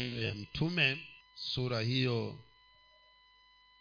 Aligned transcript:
ya 0.00 0.34
mtume 0.34 1.06
sura 1.34 1.80
hiyo 1.80 2.38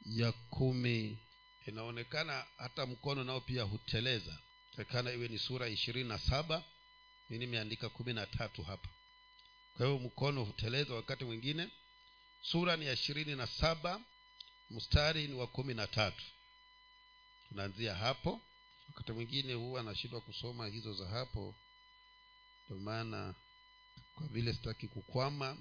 ya 0.05 0.31
kumi 0.31 1.17
inaonekana 1.65 2.45
hata 2.57 2.85
mkono 2.85 3.23
nao 3.23 3.41
pia 3.41 3.63
huteleza. 3.63 4.37
Takana 4.75 5.11
iwe 5.11 5.27
ni 5.27 5.39
sura 5.39 5.67
ishirini 5.67 6.09
na 6.09 6.17
saba 6.19 6.63
mi 7.29 7.37
nimeandika 7.37 7.89
kumi 7.89 8.13
na 8.13 8.25
tatu 8.25 8.63
hapa. 8.63 8.89
Kwa 9.77 9.85
hiyo 9.85 9.99
mkono 9.99 10.43
huteleza 10.43 10.93
wakati 10.93 11.25
mwingine. 11.25 11.69
Sura 12.41 12.77
ni 12.77 12.85
ya 12.85 12.93
ishirini 12.93 13.35
na 13.35 13.47
saba 13.47 14.01
mstari 14.69 15.27
ni 15.27 15.33
wa 15.33 15.47
kumi 15.47 15.73
na 15.73 15.87
tatu. 15.87 16.23
Tunaanzia 17.49 17.95
hapo. 17.95 18.41
Wakati 18.87 19.11
mwingine 19.11 19.53
huwa 19.53 19.79
anashindwa 19.81 20.21
kusoma 20.21 20.67
hizo 20.67 20.93
za 20.93 21.07
hapo 21.07 21.55
ndio 22.65 22.79
maana 22.79 23.33
kwa 24.15 24.27
vile 24.27 24.53
sitaki 24.53 24.87
kukwama 24.87 25.57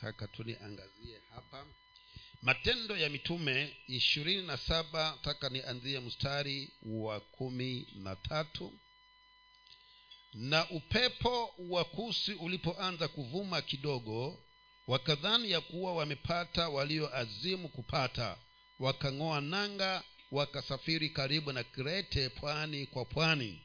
taka 0.00 0.28
tuniangazie 0.28 1.20
hapa. 1.34 1.66
Matendo 2.42 2.96
ya 2.96 3.08
mitume 3.08 3.76
ishirini 3.86 4.42
na 4.46 4.56
saba 4.56 5.18
taka 5.22 5.48
nianzie 5.48 6.00
mstari 6.00 6.70
wa 6.82 7.20
kumi 7.20 7.86
na 7.94 8.16
tatu. 8.16 8.72
Na 10.34 10.70
upepo 10.70 11.54
wa 11.58 11.84
kusi 11.84 12.32
ulipoanza 12.34 13.08
kuvuma 13.08 13.62
kidogo 13.62 14.38
wakadhani 14.86 15.50
ya 15.50 15.60
kuwa 15.60 15.94
wamepata 15.94 16.68
walioazimu 16.68 17.68
kupata. 17.68 18.36
Wakang'oa 18.78 19.40
nanga 19.40 20.02
wakasafiri 20.30 21.10
karibu 21.10 21.52
na 21.52 21.64
krete 21.64 22.28
pwani 22.28 22.86
kwa 22.86 23.04
pwani. 23.04 23.62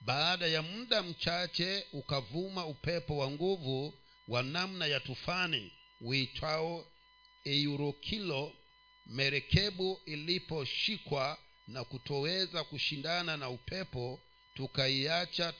Baada 0.00 0.46
ya 0.46 0.62
muda 0.62 1.02
mchache 1.02 1.86
ukavuma 1.92 2.66
upepo 2.66 3.16
wa 3.16 3.30
nguvu 3.30 3.94
wa 4.28 4.42
namna 4.42 4.86
ya 4.86 5.00
tufani 5.00 5.72
uitwao 6.00 6.86
eurokilo 7.44 8.52
merekebu 9.06 10.00
iliposhikwa 10.06 11.38
na 11.66 11.84
kutoweza 11.84 12.64
kushindana 12.64 13.36
na 13.36 13.50
upepo 13.50 14.20
tukaiacha 14.54 15.52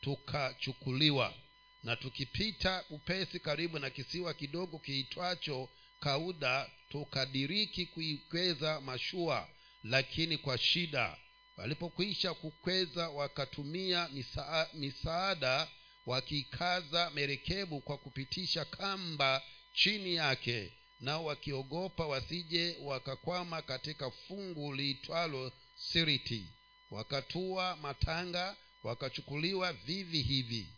tukachukuliwa. 0.00 1.28
Tuka 1.28 1.44
na 1.82 1.96
tukipita 1.96 2.84
upesi 2.90 3.40
karibu 3.40 3.78
na 3.78 3.90
kisiwa 3.90 4.34
kidogo 4.34 4.78
kiitwacho 4.78 5.68
kauda 6.00 6.70
tukadiriki 6.88 7.86
kuikweza 7.86 8.80
mashua 8.80 9.48
lakini 9.84 10.38
kwa 10.38 10.58
shida. 10.58 11.16
Walipokwisha 11.56 12.34
kukweza 12.34 13.08
wakatumia 13.08 14.08
misaa, 14.08 14.66
misaada 14.74 15.68
wakikaza 16.06 17.10
merekebu 17.10 17.80
kwa 17.80 17.98
kupitisha 17.98 18.64
kamba 18.64 19.42
chini 19.74 20.14
yake 20.14 20.72
nao 21.00 21.24
wakiogopa 21.24 22.06
wasije 22.06 22.76
wakakwama 22.82 23.62
katika 23.62 24.10
fungu 24.10 24.72
liitwalo 24.74 25.52
siriti. 25.76 26.46
Wakatua 26.90 27.76
matanga 27.76 28.56
wakachukuliwa 28.82 29.72
vivi 29.72 30.22
hivi. 30.22 30.68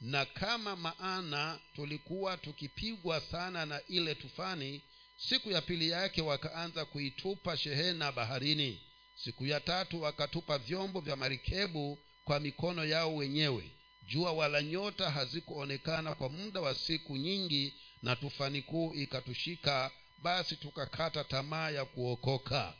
Na 0.00 0.24
kama 0.24 0.76
maana 0.76 1.60
tulikuwa 1.74 2.36
tukipigwa 2.36 3.20
sana 3.20 3.66
na 3.66 3.80
ile 3.88 4.14
tufani 4.14 4.80
siku 5.16 5.50
ya 5.50 5.62
pili 5.62 5.88
yake 5.88 6.22
wakaanza 6.22 6.84
kuitupa 6.84 7.56
shehena 7.56 8.12
baharini. 8.12 8.80
Siku 9.14 9.46
ya 9.46 9.60
tatu 9.60 10.02
wakatupa 10.02 10.58
vyombo 10.58 11.00
vya 11.00 11.16
marikebu 11.16 11.98
kwa 12.24 12.40
mikono 12.40 12.84
yao 12.84 13.16
wenyewe 13.16 13.70
jua 14.06 14.32
wala 14.32 14.62
nyota 14.62 15.10
hazikuonekana 15.10 16.14
kwa 16.14 16.28
muda 16.28 16.60
wa 16.60 16.74
siku 16.74 17.16
nyingi 17.16 17.74
na 18.02 18.16
tufani 18.16 18.62
kuu 18.62 18.94
ikatushika 18.94 19.90
basi 20.22 20.56
tukakata 20.56 21.24
tamaa 21.24 21.70
ya 21.70 21.84
kuokoka. 21.84 22.74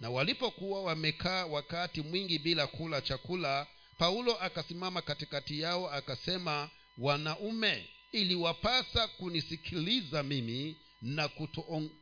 Na 0.00 0.10
walipokuwa 0.10 0.82
wamekaa 0.82 1.46
wakati 1.46 2.02
mwingi 2.02 2.38
bila 2.38 2.66
kula 2.66 3.00
chakula 3.00 3.66
paulo 3.98 4.36
akasimama 4.42 5.02
katikati 5.02 5.60
yao 5.60 5.90
akasema 5.90 6.70
wanaume 6.98 7.88
iliwapasa 8.12 9.08
kunisikiliza 9.08 10.22
mimi 10.22 10.76
na 11.02 11.28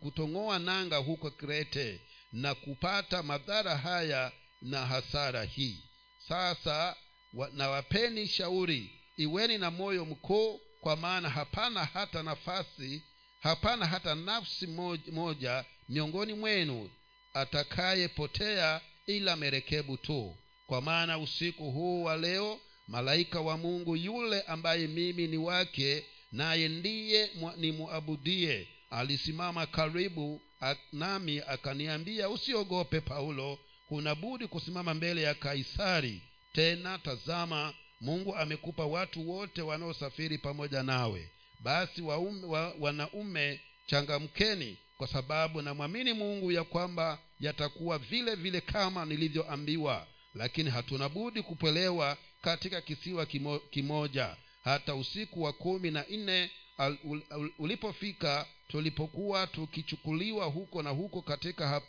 kutong'oa 0.01 0.59
nanga 0.59 0.97
huko 0.97 1.31
krete 1.31 2.01
na 2.33 2.55
kupata 2.55 3.23
madhara 3.23 3.77
haya 3.77 4.33
na 4.63 4.87
hasara 4.87 5.45
hii. 5.45 5.83
Sasa 6.29 6.97
wa, 7.33 7.51
nawapeni 7.55 8.27
shauri 8.29 8.91
iweni 9.17 9.59
na 9.59 9.71
moyo 9.71 10.05
mkuu 10.05 10.61
kwa 10.81 10.97
maana 10.97 11.31
hapana 11.31 11.85
hata 11.85 12.23
nafasi 12.23 13.03
hapana 13.41 13.87
hata 13.87 14.15
nafsi 14.15 14.67
moja, 15.13 15.65
miongoni 15.89 16.33
mwenu 16.35 16.91
atakayepotea 17.35 18.81
ila 19.07 19.37
merekebu 19.37 19.97
tu. 19.97 20.37
Kwa 20.67 20.81
maana 20.83 21.19
usiku 21.19 21.71
huu 21.71 22.03
wa 22.05 22.17
leo 22.17 22.61
malaika 22.89 23.41
wa 23.41 23.57
mungu 23.57 23.97
yule 23.97 24.41
ambaye 24.41 24.87
mimi 24.87 25.27
ni 25.27 25.37
wake 25.37 26.05
naye 26.33 26.69
ndiye 26.69 27.31
nimwabudie 27.57 28.69
alisimama 28.91 29.67
karibu 29.67 30.41
nami 30.93 31.43
akaniambia 31.47 32.29
usiogope 32.29 33.01
paulo. 33.01 33.59
Huna 33.89 34.15
budi 34.15 34.47
kusimama 34.47 34.95
mbele 34.95 35.23
ya 35.23 35.35
kaisari 35.35 36.23
tena 36.57 36.99
tazama 36.99 37.75
mungu 38.01 38.37
amekupa 38.37 38.87
watu 38.87 39.31
wote 39.31 39.63
wanaosafiri 39.63 40.39
pamoja 40.39 40.83
nawe. 40.83 41.31
Basi 41.61 42.03
waume, 42.03 42.47
wa, 42.47 42.75
wanaume 42.81 43.61
changamkeni 43.87 44.77
kwa 44.99 45.07
sababu 45.09 45.63
namwamini 45.63 46.13
mungu 46.13 46.53
ya 46.53 46.65
kwamba 46.65 47.19
yatakuwa 47.41 47.99
vile 47.99 48.35
vile 48.35 48.61
kama 48.61 49.05
nilivyoambiwa. 49.05 50.07
Lakini 50.35 50.71
hatuna 50.71 51.09
budi 51.09 51.43
kupelewa 51.43 52.17
katika 52.43 52.81
kisiwa 52.81 53.27
kimo, 53.27 53.59
kimoja. 53.59 54.37
Hata 54.65 54.95
usiku 54.95 55.43
wa 55.43 55.53
kumi 55.53 55.91
na 55.91 56.05
nne 56.11 56.51
ulipofika 57.59 58.47
tulipokuwa 58.69 59.47
tukichukuliwa 59.47 60.47
huko 60.47 60.83
na 60.83 60.91
huko 60.91 61.23
katika 61.23 61.83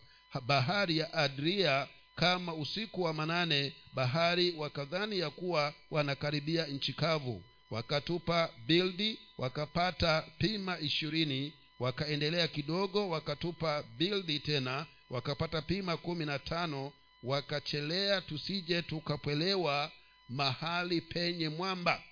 bahari 0.45 0.97
ya 0.97 1.13
adria 1.13 1.87
kama 2.17 2.53
usiku 2.53 3.01
wa 3.01 3.13
manane 3.13 3.73
bahari 3.93 4.51
wakadhani 4.57 5.19
ya 5.19 5.29
kuwa 5.29 5.73
wanakaribia 5.91 6.65
nchi 6.67 6.93
kavu. 6.93 7.43
Wakatupa 7.71 8.49
bildi 8.67 9.19
wakapata 9.37 10.21
pima 10.37 10.79
ishirini 10.79 11.53
wakaendelea 11.79 12.47
kidogo 12.47 13.09
wakatupa 13.09 13.83
bildi 13.97 14.39
tena 14.39 14.85
wakapata 15.09 15.61
pima 15.61 15.97
kumi 15.97 16.25
na 16.25 16.39
tano 16.39 16.93
wakachelea 17.23 18.21
tusije 18.21 18.81
tukapwelewa 18.81 19.91
mahali 20.29 21.01
penye 21.01 21.49
mwamba. 21.49 22.03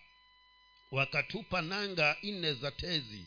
Wakatupa 0.92 1.62
nanga 1.62 2.18
nne 2.24 2.54
za 2.54 2.72
tezi 2.72 3.26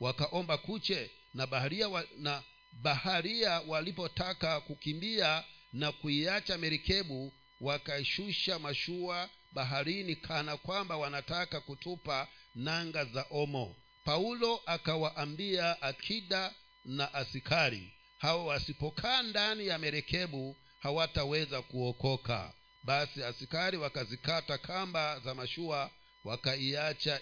wakaomba 0.00 0.54
waka 0.54 0.56
kuche 0.58 1.10
na 1.34 1.46
baharia 1.46 1.88
wa, 1.88 2.04
na 2.18 2.42
baharia 2.82 3.60
walipotaka 3.60 4.60
kukimbia 4.60 5.44
na 5.72 5.92
kuiacha 5.92 6.58
merikebu 6.58 7.32
wakaishusha 7.60 8.58
mashua 8.58 9.28
baharini 9.52 10.16
kana 10.16 10.56
kwamba 10.56 10.96
wanataka 10.96 11.60
kutupa 11.60 12.28
nanga 12.54 13.04
za 13.04 13.26
omo. 13.30 13.76
Paulo 14.04 14.60
akawaambia 14.66 15.82
akida 15.82 16.54
na 16.84 17.14
asikari 17.14 17.92
hao 18.18 18.46
wasipokaa 18.46 19.22
ndani 19.22 19.66
ya 19.66 19.78
merekebu 19.78 20.56
hawataweza 20.78 21.62
kuokoka. 21.62 22.52
Basi 22.84 23.24
asikari 23.24 23.76
wakazikata 23.78 24.58
kamba 24.58 25.20
za 25.20 25.34
mashua 25.34 25.90
wakaiacha 26.24 27.20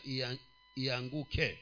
ianguke 0.75 1.59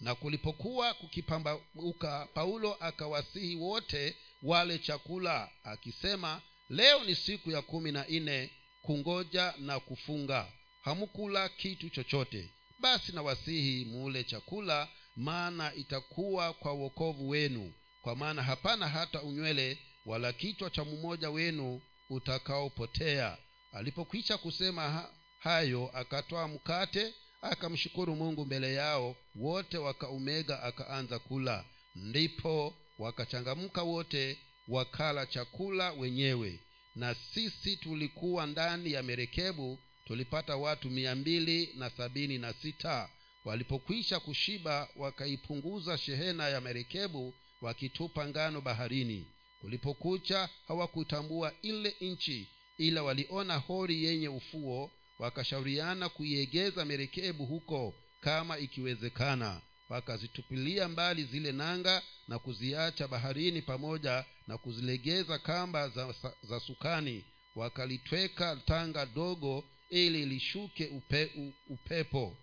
na 0.00 0.14
kulipokuwa 0.14 0.94
kukipambauka 0.94 2.28
paulo 2.34 2.74
akawasihi 2.80 3.56
wote 3.56 4.16
wale 4.42 4.78
chakula 4.78 5.50
akisema 5.64 6.42
leo 6.68 7.04
ni 7.04 7.14
siku 7.14 7.50
ya 7.50 7.62
kumi 7.62 7.92
na 7.92 8.04
nne 8.08 8.50
kungoja 8.82 9.54
na 9.58 9.80
kufunga. 9.80 10.52
Hamukula 10.82 11.48
kitu 11.48 11.90
chochote. 11.90 12.50
Basi 12.78 13.12
nawasihi 13.12 13.84
muule 13.84 14.24
chakula 14.24 14.88
maana 15.16 15.74
itakuwa 15.74 16.52
kwa 16.52 16.72
uokovu 16.72 17.28
wenu. 17.28 17.72
Kwa 18.02 18.16
maana 18.16 18.42
hapana 18.42 18.88
hata 18.88 19.22
unywele 19.22 19.78
wala 20.06 20.32
kichwa 20.32 20.70
cha 20.70 20.84
mmoja 20.84 21.30
wenu 21.30 21.80
utakaopotea. 22.10 23.36
Alipokwisha 23.72 24.38
kusema 24.38 24.82
ha, 24.90 25.10
hayo 25.38 25.90
akatoa 25.94 26.48
mkate 26.48 27.14
akamshukuru 27.42 28.16
mungu 28.16 28.44
mbele 28.46 28.74
yao 28.74 29.16
wote 29.34 29.78
wakaumega 29.78 30.62
akaanza 30.62 31.18
kula. 31.18 31.64
Ndipo 31.94 32.74
wakachangamka 32.98 33.82
wote 33.82 34.38
wakala 34.68 35.26
chakula 35.26 35.92
wenyewe. 35.92 36.58
Na 36.96 37.14
sisi 37.14 37.76
tulikuwa 37.76 38.46
ndani 38.46 38.92
ya 38.92 39.02
merekebu 39.02 39.78
tulipata 40.06 40.56
watu 40.56 40.90
mia 40.90 41.14
mbili 41.14 41.68
na 41.76 41.90
sabini 41.90 42.38
na 42.38 42.52
sita. 42.52 43.08
Walipokwisha 43.44 44.20
kushiba 44.20 44.88
wakaipunguza 44.96 45.98
shehena 45.98 46.48
ya 46.48 46.60
merekebu 46.60 47.34
wakitupa 47.62 48.28
ngano 48.28 48.60
baharini. 48.60 49.26
Kulipokucha 49.60 50.48
hawakutambua 50.68 51.52
ile 51.62 51.96
nchi 52.00 52.46
ila 52.78 53.02
waliona 53.02 53.56
hori 53.56 54.04
yenye 54.04 54.28
ufuo 54.28 54.90
wakashauriana 55.20 56.08
kuiegeza 56.08 56.84
merekebu 56.84 57.46
huko 57.46 57.94
kama 58.20 58.58
ikiwezekana. 58.58 59.60
Wakazitupilia 59.88 60.88
mbali 60.88 61.24
zile 61.24 61.52
nanga 61.52 62.02
na 62.28 62.38
kuziacha 62.38 63.08
baharini 63.08 63.62
pamoja 63.62 64.24
na 64.46 64.58
kuzilegeza 64.58 65.38
kamba 65.38 65.88
za, 65.88 66.14
za 66.42 66.60
sukani. 66.60 67.24
Wakalitweka 67.54 68.56
tanga 68.56 69.06
dogo 69.06 69.64
ili 69.88 70.26
lishuke 70.26 70.86
upe, 70.86 71.30
upepo 71.68 72.36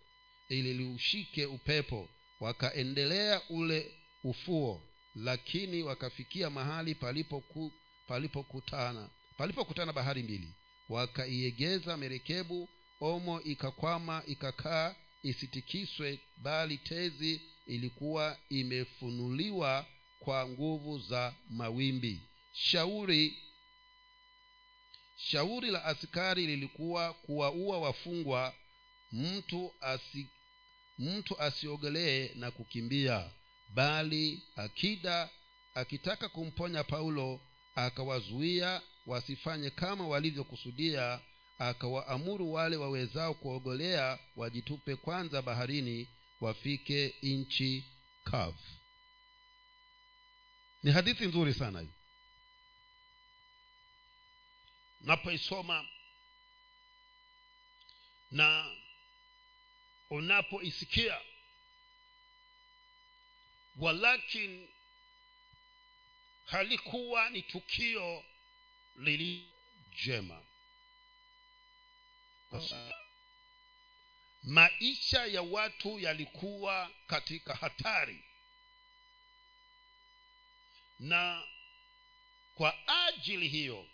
ili 0.50 0.73
liushike 0.73 1.45
upepo. 1.45 2.09
Wakaendelea 2.39 3.41
ule 3.50 3.91
ufuo 4.23 4.81
lakini 5.15 5.83
wakafikia 5.83 6.50
mahali 6.50 6.95
palipokutana 6.95 7.71
palipokutana 8.07 9.09
palipokutana 9.38 9.94
bahari 9.94 10.23
mbili 10.23 10.53
wakaiegeza 10.89 11.98
merekebu 11.98 12.69
omo 13.01 13.42
ikakwama 13.42 14.24
ikakaa 14.28 14.95
isitikiswe 15.24 16.19
bali 16.38 16.78
tezi 16.78 17.42
ilikuwa 17.66 18.38
imefunuliwa 18.50 19.86
kwa 20.19 20.48
nguvu 20.50 21.00
za 21.00 21.34
mawimbi. 21.50 22.22
Shauri 22.54 23.38
shauri 25.18 25.72
la 25.72 25.86
askari 25.86 26.48
lilikuwa 26.48 27.13
kuwaua 27.13 27.80
wafungwa 27.80 28.54
mtu 29.12 29.74
asi 29.81 30.28
mtu 31.00 31.42
asiogelee 31.42 32.30
na 32.36 32.51
kukimbia 32.51 33.30
bali 33.74 34.42
akida 34.56 35.30
akitaka 35.74 36.30
kumponya 36.30 36.83
paulo 36.83 37.40
akawazuia 37.75 38.81
wasifanye 39.07 39.69
kama 39.69 40.07
walivyokusudia 40.07 41.19
akawaamuru 41.59 42.54
wale 42.54 42.75
wawezao 42.75 43.33
kuogolea 43.33 44.19
wajitupe 44.36 44.95
kwanza 44.95 45.42
baharini 45.42 46.07
wafike 46.42 47.15
nchi 47.21 47.83
kavu. 48.24 48.59
Ni 50.83 50.92
hadithi 50.92 51.25
nzuri 51.25 51.54
sana 51.54 51.80
hii 51.81 51.89
unapoisoma 55.01 55.86
na 58.31 58.75
unapoisikia 60.09 61.21
walakin 63.77 64.68
halikuwa 66.45 67.30
ni 67.30 67.42
tukio 67.42 68.24
lili 68.97 69.49
jema. 70.05 70.44
Maisha 74.44 75.25
ya 75.25 75.41
watu 75.41 75.99
yalikuwa 75.99 76.91
katika 77.07 77.55
hatari. 77.55 78.23
Na 80.99 81.44
kwa 82.55 82.75
ajili 83.07 83.47
hiyo 83.47 83.88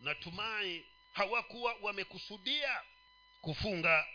natumai 0.00 0.84
hawakuwa 1.12 1.74
wamekusudia 1.82 2.82
kufunga 3.40 4.06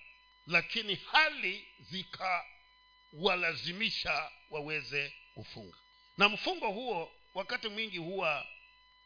lakini 0.47 0.95
hali 0.95 1.67
zikawalazimisha 1.79 4.31
waweze 4.49 5.13
kufunga. 5.33 5.77
Na 6.17 6.29
mfungo 6.29 6.67
huo 6.67 7.15
wakati 7.33 7.69
mwingi 7.69 7.97
huwa 7.97 8.47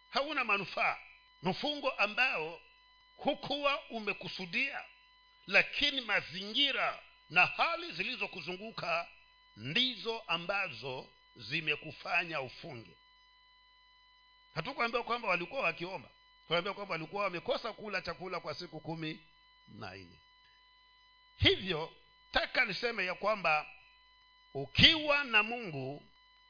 hauna 0.09 0.43
manufaa 0.43 0.97
mfungo 1.43 1.89
ambao 1.91 2.61
hukuwa 3.17 3.83
umekusudia 3.89 4.83
lakini 5.47 6.01
mazingira 6.01 6.99
na 7.29 7.45
hali 7.45 7.91
zilizokuzunguka 7.91 9.07
ndizo 9.55 10.19
ambazo 10.19 11.07
zimekufanya 11.35 12.41
ufunge. 12.41 12.91
Hatukuambiwa 14.55 15.03
kwamba 15.03 15.27
walikuwa 15.27 15.61
wakiomba. 15.61 16.09
Tunaambiwa 16.47 16.75
kwamba 16.75 16.91
walikuwa 16.93 17.23
wamekosa 17.23 17.73
kula 17.73 18.01
chakula 18.01 18.39
kwa 18.39 18.53
siku 18.53 18.79
kumi 18.79 19.19
na 19.67 19.95
nne. 19.95 20.19
Hivyo 21.37 21.93
taka 22.31 22.65
niseme 22.65 23.05
ya 23.05 23.15
kwamba 23.15 23.67
ukiwa 24.53 25.23
na 25.23 25.43
mungu 25.43 26.03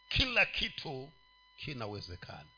kila 0.09 0.45
kitu 0.45 1.12
kinawezekana 1.57 2.50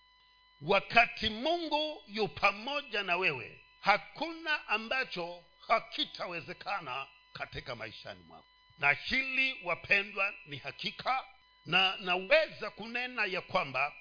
wakati 0.61 1.29
mungu 1.29 2.03
yu 2.07 2.27
pamoja 2.27 3.03
na 3.03 3.17
wewe 3.17 3.61
hakuna 3.79 4.67
ambacho 4.67 5.43
hakitawezekana 5.67 7.07
katika 7.33 7.75
maishani 7.75 8.23
mwako. 8.23 8.45
Na 8.79 8.91
hili 8.91 9.57
wapendwa 9.63 10.33
ni 10.45 10.57
hakika 10.57 11.25
na 11.65 11.97
naweza 11.97 12.69
kunena 12.69 13.25
ya 13.25 13.41
kwamba 13.41 13.93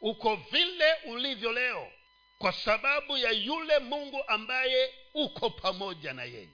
uko 0.00 0.36
vile 0.36 0.94
ulivyo 0.94 1.52
leo 1.52 1.92
kwa 2.38 2.52
sababu 2.52 3.16
ya 3.16 3.30
yule 3.30 3.78
mungu 3.78 4.24
ambaye 4.28 4.94
uko 5.14 5.50
pamoja 5.50 6.12
na 6.12 6.24
yeye. 6.24 6.48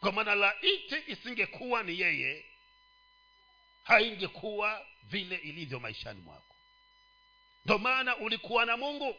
Kwa 0.00 0.12
maana 0.12 0.34
laiti 0.34 0.96
isingekuwa 1.06 1.82
ni 1.82 2.00
yeye 2.00 2.44
haingekuwa 3.82 4.86
vile 5.02 5.36
ilivyo 5.36 5.80
maishani 5.80 6.20
mwako 6.20 6.49
ndo 7.64 7.78
maana 7.78 8.16
ulikuwa 8.16 8.66
na 8.66 8.76
mungu. 8.76 9.16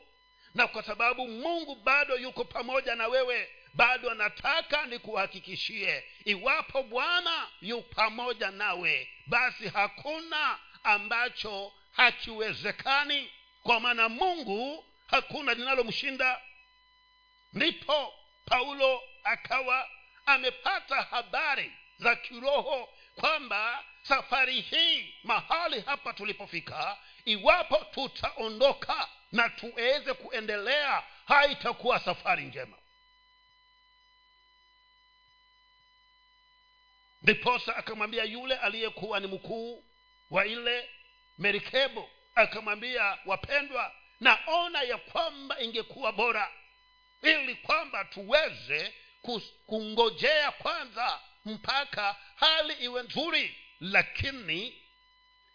Na 0.54 0.68
kwa 0.68 0.84
sababu 0.84 1.28
mungu 1.28 1.76
bado 1.76 2.18
yuko 2.18 2.46
pamoja 2.46 2.96
na 2.96 3.08
wewe 3.08 3.50
bado 3.74 4.12
anataka 4.12 4.86
nikuhakikishie 4.86 6.04
iwapo 6.26 6.84
bwana 6.84 7.48
yu 7.62 7.82
pamoja 7.82 8.52
nawe 8.52 9.10
basi 9.28 9.68
hakuna 9.68 10.60
ambacho 10.84 11.74
hakiwezekani. 11.92 13.32
Kwa 13.64 13.80
maana 13.80 14.10
mungu 14.10 14.86
hakuna 15.08 15.54
linalomshinda. 15.54 16.42
Ndipo 17.54 18.14
paulo 18.46 19.02
akawa 19.24 19.90
amepata 20.26 20.96
habari 21.02 21.72
za 21.98 22.16
kiroho 22.16 22.90
kwamba 23.16 23.84
safari 24.04 24.62
hii 24.62 25.16
mahali 25.24 25.82
hapa 25.82 26.14
tulipofika 26.14 26.98
iwapo 27.26 27.76
tutaondoka 27.78 29.10
na 29.32 29.50
tuweze 29.50 30.14
kuendelea 30.14 31.04
haitakuwa 31.26 32.00
safari 32.00 32.44
njema. 32.44 32.78
Ndiposa 37.22 37.76
akamwambia 37.76 38.24
yule 38.24 38.56
aliyekuwa 38.56 39.20
ni 39.20 39.28
mkuu 39.28 39.84
wa 40.30 40.46
ile 40.46 40.90
merikebu 41.38 42.10
akamwambia 42.36 43.18
wapendwa 43.26 43.96
naona 44.20 44.82
ya 44.82 44.98
kwamba 44.98 45.62
ingekuwa 45.62 46.12
bora 46.12 46.52
ili 47.22 47.56
kwamba 47.56 48.06
tuweze 48.06 48.94
kungojea 49.66 50.52
kwanza 50.52 51.20
mpaka 51.46 52.16
hali 52.36 52.74
iwe 52.74 53.04
nzuri 53.04 53.58
lakini 53.80 54.82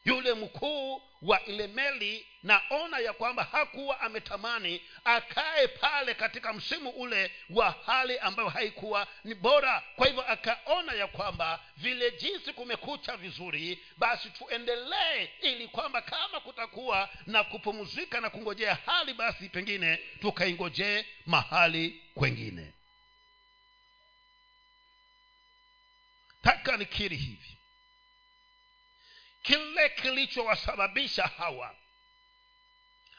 yule 0.07 0.35
mkuu 0.35 1.03
wa 1.23 1.45
ile 1.45 1.67
meli 1.67 2.27
naona 2.43 2.99
ya 2.99 3.13
kwamba 3.13 3.45
hakuwa 3.45 4.01
ametamani 4.01 4.81
akae 5.05 5.69
pale 5.69 6.15
katika 6.15 6.53
msimu 6.53 6.91
ule 6.91 7.31
wa 7.51 7.71
hali 7.87 8.19
ambayo 8.19 8.49
haikuwa 8.49 9.07
ni 9.25 9.35
bora. 9.35 9.83
Kwa 9.97 10.07
hivyo 10.07 10.29
akaona 10.29 10.93
ya 10.93 11.07
kwamba 11.07 11.61
vile 11.77 12.11
jinsi 12.11 12.53
kumekucha 12.53 13.17
vizuri 13.17 13.79
basi 13.97 14.31
tuendelee 14.31 15.29
ili 15.43 15.69
kwamba 15.69 16.03
kama 16.03 16.41
kutakuwa 16.41 17.09
na 17.27 17.45
kupumzika 17.45 18.21
na 18.21 18.31
kungojea 18.31 18.75
hali 18.87 19.15
basi 19.15 19.49
pengine 19.49 19.97
tukaingojee 20.21 21.05
mahali 21.27 22.03
kwengine. 22.15 22.73
Taka 26.43 26.77
nikiri 26.77 27.17
hivi 27.17 27.56
kile 29.47 29.89
kilichowasababisha 29.89 31.23
hawa. 31.27 31.75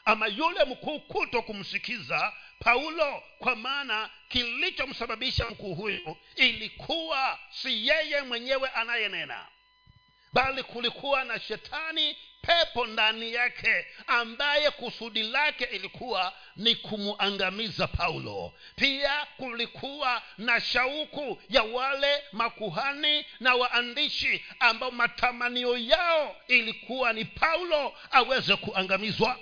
Ama 0.04 0.26
yule 0.26 0.64
mkuu 0.64 1.00
kuto 1.00 1.42
kumsikiza 1.42 2.32
paulo 2.58 3.22
kwa 3.38 3.56
maana 3.56 4.10
kilichomsababisha 4.28 5.50
mkuu 5.50 5.74
huyo 5.74 6.16
ilikuwa 6.36 7.38
si 7.50 7.88
yeye 7.88 8.22
mwenyewe 8.22 8.68
anayenena 8.68 9.46
bali 10.32 10.62
kulikuwa 10.62 11.24
na 11.24 11.40
shetani 11.40 12.16
pepo 12.48 12.86
ndani 12.86 13.32
yake 13.34 13.86
ambaye 14.06 14.70
kusudi 14.70 15.22
lake 15.22 15.64
ilikuwa 15.64 16.32
ni 16.56 16.74
kumuangamiza 16.74 17.86
paulo. 17.86 18.52
Pia 18.76 19.26
kulikuwa 19.36 20.22
na 20.38 20.60
shauku 20.60 21.42
ya 21.48 21.62
wale 21.62 22.22
makuhani 22.32 23.26
na 23.40 23.54
waandishi 23.54 24.44
ambao 24.60 24.90
matamanio 24.90 25.78
yao 25.78 26.36
ilikuwa 26.46 27.12
ni 27.12 27.24
paulo 27.24 27.94
aweze 28.10 28.56
kuangamizwa. 28.56 29.38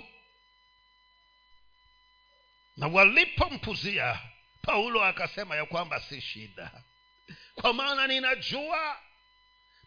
Na 2.77 2.87
walipompuzia 2.87 4.19
paulo 4.61 5.03
akasema 5.03 5.55
ya 5.55 5.65
kwamba 5.65 5.99
si 5.99 6.21
shida. 6.21 6.71
Kwa 7.55 7.73
maana 7.73 8.07
ninajua 8.07 8.97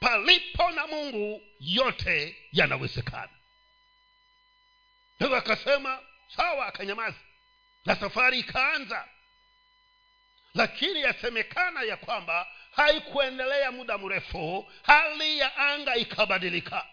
palipo 0.01 0.71
na 0.71 0.87
mungu 0.87 1.43
yote 1.61 2.37
yanawezekana. 2.53 3.29
Hivyo 5.19 5.37
akasema 5.37 5.99
sawa 6.37 6.67
akanyamaza. 6.67 7.17
Na 7.85 7.97
safari 7.97 8.39
ikaanza. 8.39 9.09
Lakini 10.55 11.03
yasemekana 11.03 11.83
ya 11.83 11.97
kwamba 11.97 12.47
haikuendelea 12.71 13.73
muda 13.73 13.99
mrefu 13.99 14.73
hali 14.83 15.39
ya 15.39 15.57
anga 15.57 15.97
ikabadilika. 15.97 16.87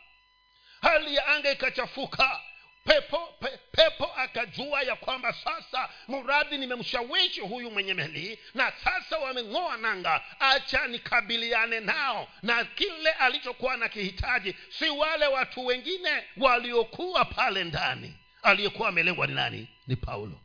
Hali 0.81 1.15
ya 1.15 1.27
anga 1.27 1.51
ikachafuka. 1.51 2.41
Pepo 2.85 3.17
pe, 3.39 3.57
pepo 3.71 4.05
akajua 4.37 4.81
ya 4.81 4.95
kwamba 4.95 5.33
sasa 5.33 5.89
mradhi 6.07 6.57
nimemshawishi 6.57 7.41
huyu 7.41 7.71
mwenye 7.71 7.93
meli 7.93 8.39
na 8.53 8.71
sasa 8.83 9.17
wameng'oa 9.17 9.77
nanga. 9.77 10.21
Acha 10.39 10.87
nikabiliane 10.87 11.79
nao 11.79 12.27
na 12.43 12.65
kile 12.65 13.09
alichokuwa 13.11 13.77
na 13.77 13.89
kihitaji 13.89 14.55
si 14.69 14.89
wale 14.89 15.27
watu 15.27 15.65
wengine 15.65 16.23
waliokuwa 16.37 17.25
pale 17.25 17.63
ndani. 17.63 18.13
Aliyekuwa 18.43 18.89
amelengwa 18.89 19.27
ni 19.27 19.33
nani? 19.33 19.67
Ni 19.87 19.95
paulo. 19.95 20.39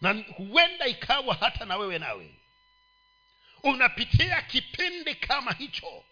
Na 0.00 0.24
huenda 0.36 0.86
ikawa 0.86 1.34
hata 1.34 1.64
na 1.64 1.76
wewe 1.76 1.98
nawe. 1.98 2.34
Unapitia 3.62 4.42
kipindi 4.42 5.14
kama 5.14 5.52
hicho 5.52 6.04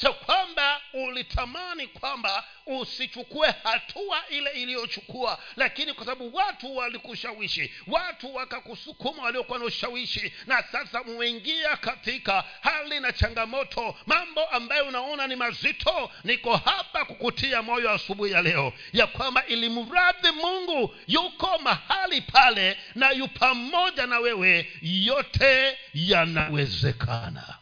cha 0.00 0.12
kwamba 0.12 0.80
ulitamani 0.92 1.86
kwamba 1.86 2.44
usichukue 2.66 3.54
hatua 3.64 4.28
ile 4.28 4.50
iliyochukua 4.50 5.38
lakini 5.56 5.92
kwa 5.92 6.04
sababu 6.04 6.36
watu 6.36 6.76
walikushawishi 6.76 7.72
watu 7.86 8.34
wakakusukuma 8.34 9.22
waliokuwa 9.22 9.58
na 9.58 9.64
ushawishi 9.64 10.32
na 10.46 10.62
sasa 10.72 11.02
umeingia 11.02 11.76
katika 11.76 12.44
hali 12.60 13.00
na 13.00 13.12
changamoto 13.12 13.96
mambo 14.06 14.44
ambayo 14.46 14.84
unaona 14.84 15.26
ni 15.26 15.36
mazito 15.36 16.10
niko 16.24 16.56
hapa 16.56 17.04
kukutia 17.04 17.62
moyo 17.62 17.90
asubuhi 17.90 18.32
ya 18.32 18.42
leo 18.42 18.72
ya 18.92 19.06
kwamba 19.06 19.46
ilimradhi 19.46 20.30
mungu 20.30 20.94
yuko 21.06 21.58
mahali 21.58 22.20
pale 22.20 22.78
na 22.94 23.10
yu 23.10 23.28
pamoja 23.28 24.06
na 24.06 24.18
wewe 24.18 24.70
yote 24.82 25.78
yanawezekana 25.94 27.59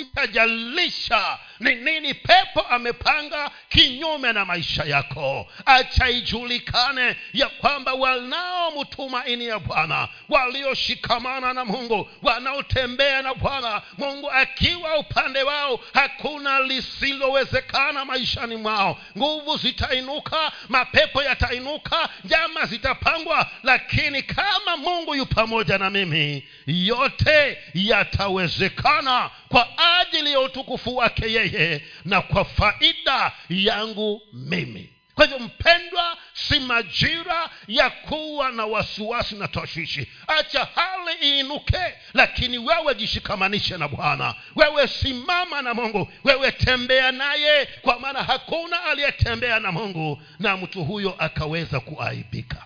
itajalisha 0.00 1.38
ni 1.60 1.74
nini 1.74 2.14
pepo 2.14 2.60
amepanga 2.60 3.50
kinyume 3.68 4.32
na 4.32 4.44
maisha 4.44 4.84
yako? 4.84 5.46
Acha 5.66 6.08
ijulikane 6.10 7.16
ya 7.32 7.48
kwamba 7.48 7.92
wanaomtumaini 7.94 9.46
ya 9.46 9.58
bwana 9.58 10.08
walioshikamana 10.28 11.52
na 11.52 11.64
mungu 11.64 12.10
wanaotembea 12.22 13.22
na 13.22 13.34
bwana. 13.34 13.82
Mungu 13.98 14.30
akiwa 14.30 14.98
upande 14.98 15.42
wao 15.42 15.80
hakuna 15.94 16.60
lisilowezekana 16.60 18.04
maishani 18.04 18.56
mwao. 18.56 18.98
Nguvu 19.18 19.56
zitainuka 19.56 20.52
mapepo 20.68 21.22
yatainuka 21.22 22.08
njama 22.24 22.66
zitapangwa 22.66 23.46
lakini 23.62 24.22
kama 24.22 24.76
mungu 24.76 25.14
yu 25.14 25.26
pamoja 25.26 25.78
na 25.78 25.90
mimi 25.90 26.48
yote 26.66 27.58
yatawezekana 27.74 29.30
kwa 29.48 29.68
ajili 30.00 30.32
ya 30.32 30.40
utukufu 30.40 30.96
wake 30.96 31.32
yeye 31.32 31.84
na 32.04 32.20
kwa 32.20 32.44
faida 32.44 33.32
yangu 33.48 34.22
mimi. 34.32 34.92
Kwa 35.14 35.24
hivyo 35.24 35.38
mpendwa 35.38 36.16
si 36.32 36.60
majira 36.60 37.50
ya 37.68 37.90
kuwa 37.90 38.50
na 38.50 38.66
wasiwasi 38.66 39.34
na 39.34 39.48
tashwishi. 39.48 40.06
Acha 40.26 40.68
hali 40.74 41.12
iinuke 41.22 41.94
lakini 42.14 42.58
wewe 42.58 42.94
jishikamanishe 42.94 43.76
na 43.76 43.88
bwana. 43.88 44.34
Wewe 44.56 44.88
simama 44.88 45.62
na 45.62 45.74
mungu. 45.74 46.08
Wewe 46.24 46.52
tembea 46.52 47.12
naye 47.12 47.66
kwa 47.66 47.98
maana 48.00 48.22
hakuna 48.22 48.84
aliyetembea 48.84 49.60
na 49.60 49.72
mungu 49.72 50.22
na 50.38 50.56
mtu 50.56 50.84
huyo 50.84 51.14
akaweza 51.18 51.80
kuaibika. 51.80 52.64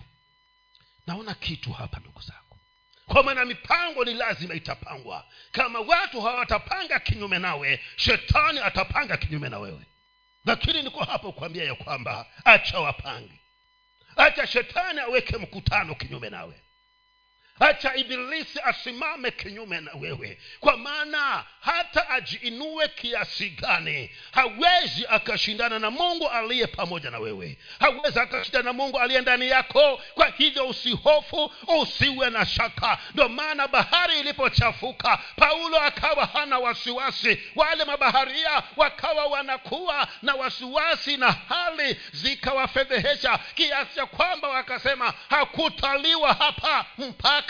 Naona 1.07 1.33
kitu 1.33 1.71
hapa 1.73 1.99
ndugu 1.99 2.21
zangu 2.21 2.46
kwa 3.07 3.23
maana 3.23 3.45
mipango 3.45 4.05
ni 4.05 4.13
lazima 4.13 4.53
itapangwa. 4.53 5.25
Kama 5.51 5.79
watu 5.79 6.21
hawatapanga 6.21 6.99
kinyume 6.99 7.39
nawe 7.39 7.83
shetani 7.95 8.59
atapanga 8.59 9.17
kinyume 9.17 9.49
na 9.49 9.59
wewe. 9.59 9.81
Lakini 10.45 10.83
niko 10.83 11.03
hapo 11.03 11.31
kuambia 11.31 11.63
ya 11.63 11.75
kwamba 11.75 12.25
acha 12.45 12.79
wapange. 12.79 13.39
Acha 14.15 14.47
shetani 14.47 14.99
aweke 14.99 15.37
mkutano 15.37 15.95
kinyume 15.95 16.29
nawe 16.29 16.61
acha 17.59 17.95
ibilisi 17.95 18.59
asimame 18.63 19.31
kinyume 19.31 19.79
na 19.81 19.91
wewe. 20.01 20.37
Kwa 20.59 20.77
maana 20.77 21.43
hata 21.61 22.09
ajiinue 22.09 22.87
kiasi 22.87 23.49
gani 23.49 24.11
hawezi 24.31 25.05
akashindana 25.09 25.79
na 25.79 25.91
mungu 25.91 26.29
aliye 26.29 26.67
pamoja 26.67 27.09
na 27.09 27.19
wewe. 27.19 27.57
Hawezi 27.79 28.19
akashindana 28.19 28.63
na 28.65 28.73
mungu 28.73 28.99
aliye 28.99 29.21
ndani 29.21 29.49
yako. 29.49 30.01
Kwa 30.13 30.27
hivyo 30.27 30.67
usihofu 30.67 31.51
usiwe 31.81 32.29
na 32.29 32.45
shaka. 32.45 32.97
Ndio 33.13 33.29
maana 33.29 33.67
bahari 33.67 34.19
ilipochafuka 34.19 35.19
paulo 35.35 35.81
akawa 35.81 36.25
hana 36.25 36.59
wasiwasi. 36.59 37.39
Wale 37.55 37.85
mabaharia 37.85 38.63
wakawa 38.75 39.25
wanakuwa 39.25 40.07
na 40.21 40.35
wasiwasi 40.35 41.17
na 41.17 41.31
hali 41.49 41.97
zikawafedhehesha 42.11 43.39
kiasi 43.55 43.95
cha 43.95 44.05
kwamba 44.05 44.47
wakasema 44.47 45.13
hakutaliwa 45.29 46.33
hapa 46.33 46.85
mpaka 46.97 47.46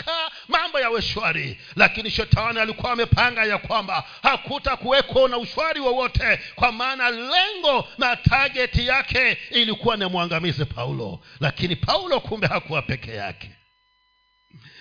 mambo 0.48 0.80
yawe 0.80 1.02
shwari. 1.02 1.60
Lakini 1.76 2.10
shetani 2.10 2.60
alikuwa 2.60 2.92
amepanga 2.92 3.44
ya 3.44 3.58
kwamba 3.58 4.04
hakutakuweko 4.22 5.28
na 5.28 5.38
ushwari 5.38 5.80
wowote 5.80 6.40
kwa 6.54 6.72
maana 6.72 7.10
lengo 7.10 7.88
na 7.98 8.16
tageti 8.16 8.86
yake 8.86 9.38
ilikuwa 9.50 9.96
ni 9.96 10.04
mwangamize 10.06 10.64
paulo. 10.64 11.20
Lakini 11.40 11.76
paulo 11.76 12.20
kumbe 12.20 12.46
hakuwa 12.46 12.82
peke 12.82 13.14
yake. 13.14 13.50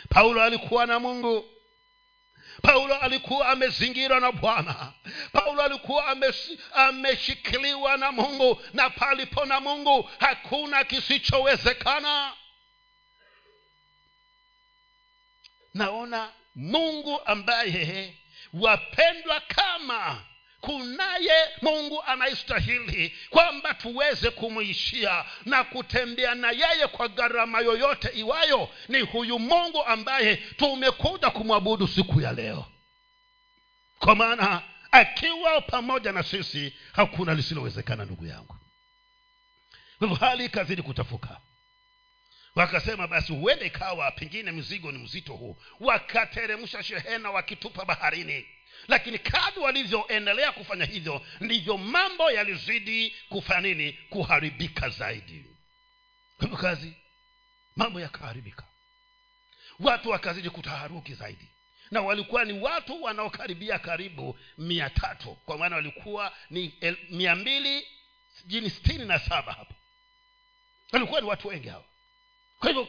Paulo 0.09 0.43
alikuwa 0.43 0.86
na 0.86 1.00
mungu. 1.00 1.45
Paulo 2.62 2.95
alikuwa 2.95 3.47
amezingirwa 3.47 4.19
na 4.19 4.31
bwana. 4.31 4.93
Paulo 5.31 5.62
alikuwa 5.63 6.05
ameshikiliwa 6.75 7.97
na 7.97 8.12
mungu. 8.12 8.62
Na 8.74 8.89
palipo 8.89 9.45
na 9.45 9.59
mungu 9.59 10.09
hakuna 10.19 10.83
kisichowezekana 10.83 12.31
naona 15.77 16.29
mungu 16.55 17.22
ambaye 17.25 18.17
wapendwa 18.53 19.39
kama 19.39 20.22
kunaye 20.62 21.50
mungu 21.62 22.03
anayestahili 22.03 23.15
kwamba 23.29 23.74
tuweze 23.74 24.29
kumwishia 24.29 25.25
na 25.46 25.63
kutembea 25.63 26.36
na 26.36 26.51
yeye 26.51 26.88
kwa 26.91 27.07
gharama 27.07 27.60
yoyote 27.62 28.10
iwayo 28.19 28.69
ni 28.89 29.00
huyu 29.00 29.39
mungu 29.39 29.84
ambaye 29.84 30.36
tumekuja 30.36 31.29
kumwabudu 31.29 31.88
siku 31.88 32.22
ya 32.22 32.31
leo. 32.31 32.65
Kwa 34.00 34.15
maana 34.15 34.62
akiwa 34.91 35.62
pamoja 35.62 36.12
na 36.12 36.24
sisi 36.24 36.74
hakuna 36.93 37.34
lisilowezekana 37.34 38.05
ndugu 38.05 38.25
yangu. 38.25 38.55
Hivyo 40.00 40.15
hali 40.15 40.46
ikazidi 40.46 40.81
kutafuka 40.81 41.39
wakasema 42.57 43.07
basi 43.07 43.33
huenda 43.33 43.65
ikawa 43.65 44.11
pengine 44.11 44.51
mzigo 44.51 44.91
ni 44.91 44.97
mzito 44.97 45.33
huu. 45.33 45.57
Wakateremsha 45.79 46.83
shehena 46.83 47.31
wakitupa 47.31 47.85
baharini. 47.85 48.45
Lakini 48.87 49.19
kadhi 49.19 49.59
walivyoendelea 49.59 50.51
kufanya 50.51 50.85
hivyo 50.85 51.25
ndivyo 51.39 51.77
mambo 51.77 52.31
yalizidi 52.31 53.15
kufanya 53.29 53.59
nini? 53.61 53.93
Kuharibika 54.09 54.89
zaidi. 54.89 55.45
Hivyo 56.39 56.57
kazi 56.57 56.93
mambo 57.75 57.99
yakaharibika. 57.99 58.63
Watu 59.79 60.09
wakazidi 60.09 60.49
kutaharuki 60.49 61.13
zaidi. 61.13 61.47
Na 61.91 62.01
walikuwa 62.01 62.45
ni 62.45 62.53
watu 62.59 63.03
wanaokaribia 63.03 63.79
karibu 63.79 64.39
mia 64.57 64.89
tatu. 64.89 65.37
Kwa 65.45 65.57
maana 65.57 65.75
walikuwa 65.75 66.33
ni 66.49 66.73
mia 67.09 67.35
mbili 67.35 67.87
sijini 68.41 68.69
sitini 68.69 69.05
na 69.05 69.19
saba 69.19 69.53
hapa 69.53 69.75
walikuwa 70.91 71.21
ni 71.21 71.27
watu 71.27 71.47
wengi 71.47 71.67
hawa 71.67 71.83
kwa 72.59 72.67
hivyo 72.69 72.87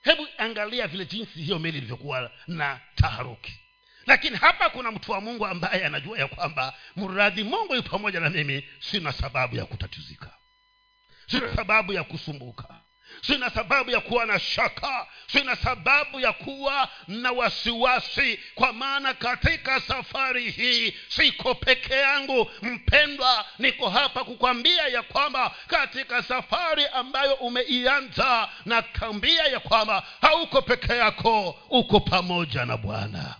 hebu 0.00 0.28
angalia 0.38 0.86
vile 0.86 1.04
jinsi 1.04 1.42
hiyo 1.42 1.58
meli 1.58 1.78
ilivyokuwa 1.78 2.30
na 2.46 2.80
taharuki. 2.94 3.60
Lakini 4.06 4.36
hapa 4.36 4.70
kuna 4.70 4.90
mtu 4.90 5.12
wa 5.12 5.20
mungu 5.20 5.46
ambaye 5.46 5.84
anajua 5.84 6.18
ya 6.18 6.26
kwamba 6.28 6.74
mradhi 6.96 7.44
mungu 7.44 7.74
yu 7.74 7.82
pamoja 7.82 8.20
na 8.20 8.30
mimi 8.30 8.68
sina 8.80 9.12
sababu 9.12 9.56
ya 9.56 9.64
kutatizika. 9.64 10.30
Sina 11.26 11.56
sababu 11.56 11.92
ya 11.92 12.04
kusumbuka 12.04 12.80
sina 13.22 13.50
sababu 13.50 13.90
ya 13.90 14.00
kuwa 14.00 14.26
na 14.26 14.38
shaka. 14.38 15.06
Sina 15.32 15.56
sababu 15.56 16.20
ya 16.20 16.32
kuwa 16.32 16.88
na 17.08 17.32
wasiwasi. 17.32 18.40
Kwa 18.54 18.72
maana 18.72 19.14
katika 19.14 19.80
safari 19.80 20.50
hii 20.50 20.94
siko 21.08 21.54
peke 21.54 21.94
yangu. 21.94 22.50
Mpendwa 22.62 23.44
niko 23.58 23.88
hapa 23.90 24.24
kukwambia 24.24 24.88
ya 24.88 25.02
kwamba 25.02 25.54
katika 25.66 26.22
safari 26.22 26.86
ambayo 26.86 27.34
umeianza 27.34 28.48
na 28.64 28.82
kambia 28.82 29.44
ya 29.44 29.60
kwamba 29.60 30.06
hauko 30.20 30.62
peke 30.62 30.92
yako 30.96 31.58
uko 31.70 32.00
pamoja 32.00 32.64
na 32.64 32.76
bwana. 32.76 33.34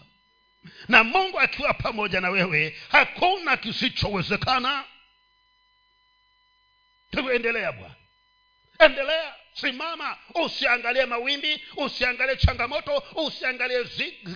Na 0.88 1.04
mungu 1.04 1.40
akiwa 1.40 1.74
pamoja 1.74 2.20
na 2.20 2.30
wewe 2.30 2.76
hakuna 2.88 3.56
kisichowezekana. 3.56 4.84
Tuendelea 7.10 7.72
bwana. 7.72 7.94
Endelea 8.78 9.34
simama 9.54 10.16
usiangalie 10.34 11.06
mawimbi 11.06 11.62
usiangalie 11.76 12.36
changamoto 12.36 13.02
usiangalie 13.14 13.84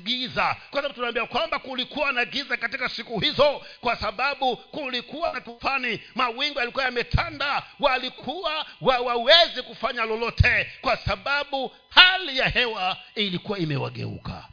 giza. 0.02 0.56
Kwa 0.70 0.78
sababu 0.82 0.94
tunaambia 0.94 1.26
kwamba 1.26 1.58
kulikuwa 1.58 2.12
na 2.12 2.24
giza 2.24 2.56
katika 2.56 2.88
siku 2.88 3.20
hizo 3.20 3.66
kwa 3.80 3.96
sababu 3.96 4.56
kulikuwa 4.56 5.32
na 5.32 5.40
tufani. 5.40 6.00
Mawingu 6.14 6.58
yalikuwa 6.58 6.84
yametanda 6.84 7.62
walikuwa 7.80 8.66
wawawezi 8.80 9.62
kufanya 9.62 10.04
lolote 10.04 10.72
kwa 10.80 10.96
sababu 10.96 11.72
hali 11.88 12.38
ya 12.38 12.48
hewa 12.48 12.96
ilikuwa 13.14 13.58
imewageuka. 13.58 14.48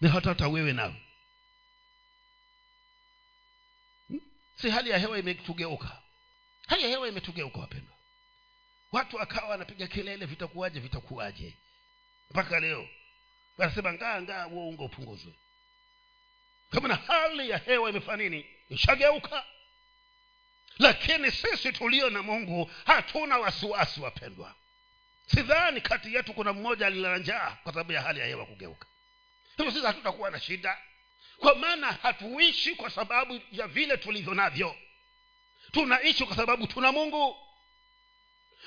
Ni 0.00 0.08
hata 0.08 0.28
hata 0.28 0.48
wewe 0.48 0.72
nawe 0.72 0.94
si 4.60 4.70
hali 4.70 4.90
ya 4.90 4.98
hewa 4.98 5.18
imetugeuka. 5.18 5.96
Hali 6.66 6.82
ya 6.82 6.88
hewa 6.88 7.08
imetugeuka 7.08 7.58
wapendwa 7.58 7.94
watu 8.92 9.16
wakawa 9.16 9.48
wanapiga 9.48 9.86
kelele 9.86 10.26
vitakuwaje 10.26 10.80
vitakuwaje? 10.80 11.56
Mpaka 12.30 12.60
leo. 12.60 12.88
Wanasema 13.58 13.92
ngaa 13.92 14.20
ngaa 14.22 14.44
huo 14.44 14.68
unga 14.68 14.82
upunguzwe. 14.82 15.32
Kama 16.70 16.88
na 16.88 16.94
hali 16.94 17.50
ya 17.50 17.58
hewa 17.58 17.90
imefanya 17.90 18.16
nini? 18.28 18.46
Ishageuka. 18.68 19.44
Lakini 20.78 21.30
sisi 21.30 21.72
tulio 21.72 22.10
na 22.10 22.22
mungu 22.22 22.70
hatuna 22.86 23.38
wasiwasi 23.38 24.00
wapendwa. 24.00 24.54
Sidhani 25.26 25.80
kati 25.80 26.14
yetu 26.14 26.34
kuna 26.34 26.52
mmoja 26.52 26.86
alilala 26.86 27.18
njaa 27.18 27.50
kwa 27.62 27.72
sababu 27.72 27.92
ya 27.92 28.02
hali 28.02 28.20
ya 28.20 28.26
hewa 28.26 28.46
kugeuka. 28.46 28.86
Hivyo 29.56 29.72
sisi 29.72 29.86
hatutakuwa 29.86 30.30
na 30.30 30.40
shida. 30.40 30.78
Kwa 31.38 31.54
maana 31.54 31.92
hatuishi 31.92 32.74
kwa 32.74 32.90
sababu 32.90 33.40
ya 33.52 33.66
vile 33.66 33.96
tulivyo 33.96 34.34
navyo. 34.34 34.76
Tunaishi 35.72 36.24
kwa 36.24 36.36
sababu 36.36 36.66
tuna 36.66 36.92
mungu 36.92 37.36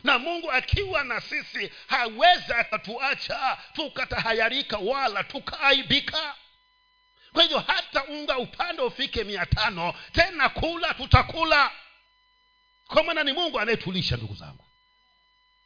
na 0.03 0.19
mungu 0.19 0.51
akiwa 0.51 1.03
na 1.03 1.21
sisi 1.21 1.71
hawezi 1.87 2.53
akatuacha 2.53 3.57
tukatahayarika 3.73 4.77
wala 4.77 5.23
tukaaibika. 5.23 6.35
Kwa 7.33 7.43
hivyo 7.43 7.59
hata 7.59 8.03
unga 8.05 8.37
upande 8.37 8.81
ufike 8.81 9.23
mia 9.23 9.45
tano 9.45 9.93
tena 10.11 10.49
kula 10.49 10.93
tutakula. 10.93 11.71
Kwa 12.87 13.03
maana 13.03 13.23
ni 13.23 13.33
mungu 13.33 13.59
anayetulisha 13.59 14.17
ndugu 14.17 14.35
zangu 14.35 14.62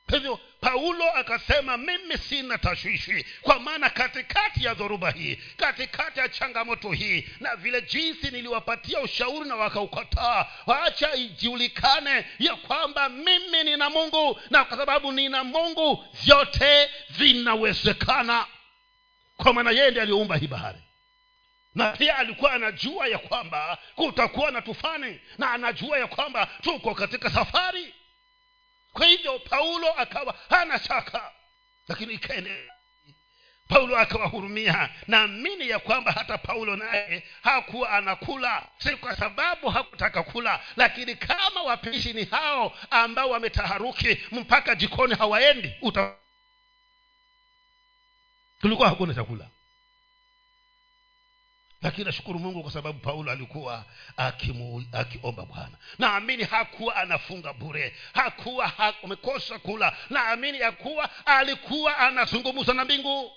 kwa 0.10 0.18
hivyo 0.18 0.40
paulo 0.62 1.12
akasema 1.12 1.78
mimi 1.78 2.18
sina 2.18 2.58
tashwishi 2.58 3.26
kwa 3.42 3.60
maana 3.60 3.90
katikati 3.90 4.66
ya 4.66 4.74
dhoruba 4.74 5.12
hii 5.12 5.36
katikati 5.58 6.20
ya 6.20 6.30
changamoto 6.30 6.92
hii 6.92 7.28
na 7.40 7.56
vile 7.56 7.82
jinsi 7.82 8.32
niliwapatia 8.32 9.00
ushauri 9.00 9.50
na 9.50 9.56
wakaukataa 9.56 10.46
wacha 10.66 11.16
ijulikane 11.16 12.26
ya 12.40 12.56
kwamba 12.56 13.10
mimi 13.10 13.64
nina 13.64 13.90
mungu 13.90 14.40
na 14.50 14.66
kwa 14.66 14.78
sababu 14.78 15.12
nina 15.12 15.44
mungu 15.44 16.06
vyote 16.24 16.90
vinawezekana. 17.10 18.46
Kwa 19.38 19.54
maana 19.54 19.72
yeye 19.72 19.92
ndi 19.92 20.00
aliyoumba 20.00 20.36
hii 20.38 20.48
bahari. 20.48 20.80
Na 21.76 21.92
pia 21.92 22.18
alikuwa 22.18 22.52
anajua 22.54 23.08
ya 23.08 23.18
kwamba 23.18 23.78
kutakuwa 23.96 24.52
na 24.52 24.62
tufani 24.62 25.20
na 25.38 25.52
anajua 25.52 25.98
ya 26.00 26.08
kwamba 26.08 26.46
tuko 26.62 26.96
katika 26.96 27.30
safari 27.30 27.94
kwa 28.98 29.06
hivyo 29.06 29.40
paulo 29.40 29.94
akawa 29.94 30.36
hana 30.50 30.80
shaka. 30.80 31.32
Lakini 31.88 32.14
ikaendelea 32.14 32.74
paulo 33.68 33.98
akawahurumia. 33.98 34.90
Naamini 35.08 35.70
ya 35.70 35.80
kwamba 35.80 36.12
hata 36.12 36.38
paulo 36.38 36.76
naye 36.76 37.24
hakuwa 37.44 37.90
anakula. 37.90 38.68
Si 38.78 38.96
kwa 38.96 39.16
sababu 39.16 39.70
hakutaka 39.70 40.24
kula 40.24 40.60
lakini 40.76 41.16
kama 41.16 41.64
wapishi 41.64 42.14
ni 42.14 42.24
hao 42.26 42.78
ambao 42.90 43.30
wametaharuki 43.30 44.18
mpaka 44.32 44.76
jikoni 44.76 45.16
hawaendi 45.16 45.74
uta 45.82 46.16
kulikuwa 48.62 48.90
hakuna 48.90 49.14
chakula 49.14 49.50
lakini 51.82 52.06
nashukuru 52.06 52.40
mungu 52.40 52.62
kwa 52.64 52.72
sababu 52.72 53.00
paulo 53.00 53.32
alikuwa 53.32 53.86
akiomba 54.92 55.46
bwana. 55.46 55.78
Naamini 56.00 56.44
hakuwa 56.44 56.96
anafunga 56.96 57.54
bure. 57.54 57.96
Hakuwa 58.14 58.72
amekosa 59.04 59.60
kula. 59.60 59.98
Naamini 60.10 60.60
ya 60.60 60.72
kuwa 60.72 61.10
alikuwa 61.26 61.98
anazungumza 61.98 62.74
na 62.74 62.86
mbingu. 62.86 63.32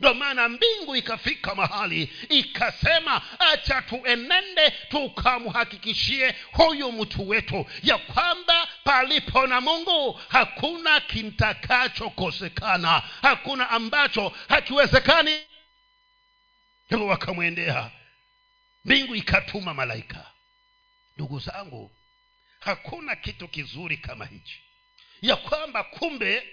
Ndo 0.00 0.14
maana 0.14 0.48
mbingu 0.48 0.96
ikafika 0.96 1.54
mahali 1.54 2.12
ikasema 2.28 3.22
acha 3.38 3.82
tuenende 3.82 4.70
tukamhakikishie 4.88 6.34
huyu 6.52 6.92
mtu 6.92 7.28
wetu 7.28 7.66
ya 7.82 7.98
kwamba 7.98 8.68
palipo 8.84 9.46
na 9.46 9.60
mungu 9.60 10.20
hakuna 10.28 11.00
kitakachokosekana 11.00 13.02
hakuna 13.22 13.70
ambacho 13.70 14.32
hakiwezekani 14.48 15.36
hivyo 16.90 17.06
wakamwendea. 17.06 17.90
Mbingu 18.84 19.14
ikatuma 19.16 19.74
malaika. 19.74 20.30
Ndugu 21.16 21.38
zangu 21.40 21.96
hakuna 22.60 23.16
kitu 23.16 23.48
kizuri 23.48 23.96
kama 23.96 24.26
hichi. 24.26 24.60
Ya 25.22 25.36
kwamba 25.36 25.84
kumbe 25.84 26.46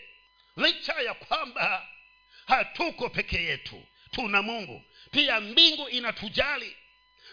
licha 0.57 0.93
ya 0.93 1.13
kwamba 1.13 1.87
hatuko 2.47 3.09
peke 3.09 3.43
yetu 3.43 3.83
tuna 4.11 4.41
mungu. 4.41 4.83
Pia 5.11 5.39
mbingu 5.41 5.89
inatujali 5.89 6.75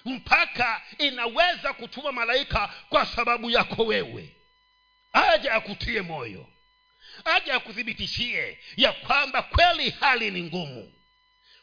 mpaka 0.04 0.82
inaweza 0.98 1.72
kutuma 1.72 2.12
malaika 2.12 2.68
kwa 2.88 3.06
sababu 3.06 3.50
yako 3.50 3.84
wewe. 3.84 4.36
Aja 5.12 5.54
akutie 5.54 6.02
moyo 6.02 6.48
aja 7.24 7.54
akuthibitishie 7.54 8.58
ya 8.76 8.92
kwamba 8.92 9.42
kweli 9.42 9.90
hali 9.90 10.30
ni 10.30 10.42
ngumu 10.42 10.92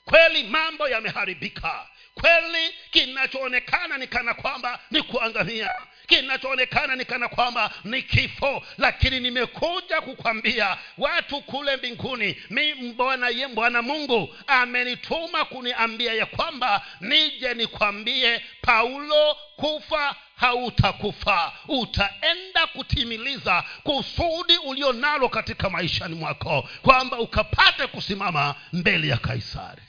kweli 0.05 0.43
mambo 0.43 0.89
yameharibika. 0.89 1.87
Kweli 2.13 2.73
kinachoonekana 2.91 3.97
ni 3.97 4.07
kana 4.07 4.33
kwamba 4.33 4.79
ni 4.91 5.01
kuangamia. 5.01 5.71
Kinachoonekana 6.07 6.95
ni 6.95 7.05
kana 7.05 7.27
kwamba 7.27 7.71
ni 7.83 8.01
kifo. 8.03 8.63
Lakini 8.77 9.19
nimekuja 9.19 10.01
kukwambia 10.01 10.77
watu 10.97 11.41
kule 11.41 11.77
mbinguni 11.77 12.41
mi 12.49 12.73
bwana 12.73 13.29
ye 13.29 13.47
bwana 13.47 13.81
mungu 13.81 14.35
amenituma 14.47 15.45
kuniambia 15.45 16.13
ya 16.13 16.25
kwamba 16.25 16.85
nije 17.01 17.53
nikwambie 17.53 18.41
paulo 18.61 19.37
kufa 19.55 20.15
hautakufa. 20.35 21.53
Utaenda 21.67 22.67
kutimiliza 22.67 23.63
kusudi 23.83 24.57
ulionalo 24.57 25.29
katika 25.29 25.69
maishani 25.69 26.15
mwako 26.15 26.69
kwamba 26.81 27.19
ukapate 27.19 27.87
kusimama 27.87 28.55
mbele 28.73 29.07
ya 29.07 29.17
kaisari 29.17 29.81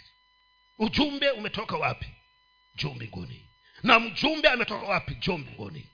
ujumbe 0.82 1.30
umetoka 1.30 1.76
wapi? 1.76 2.06
Juu 2.74 2.90
mbinguni. 2.94 3.48
Na 3.82 4.00
mjumbe 4.00 4.48
ametoka 4.48 4.86
wapi? 4.86 5.14
Juu 5.14 5.38
mbinguni. 5.38 5.88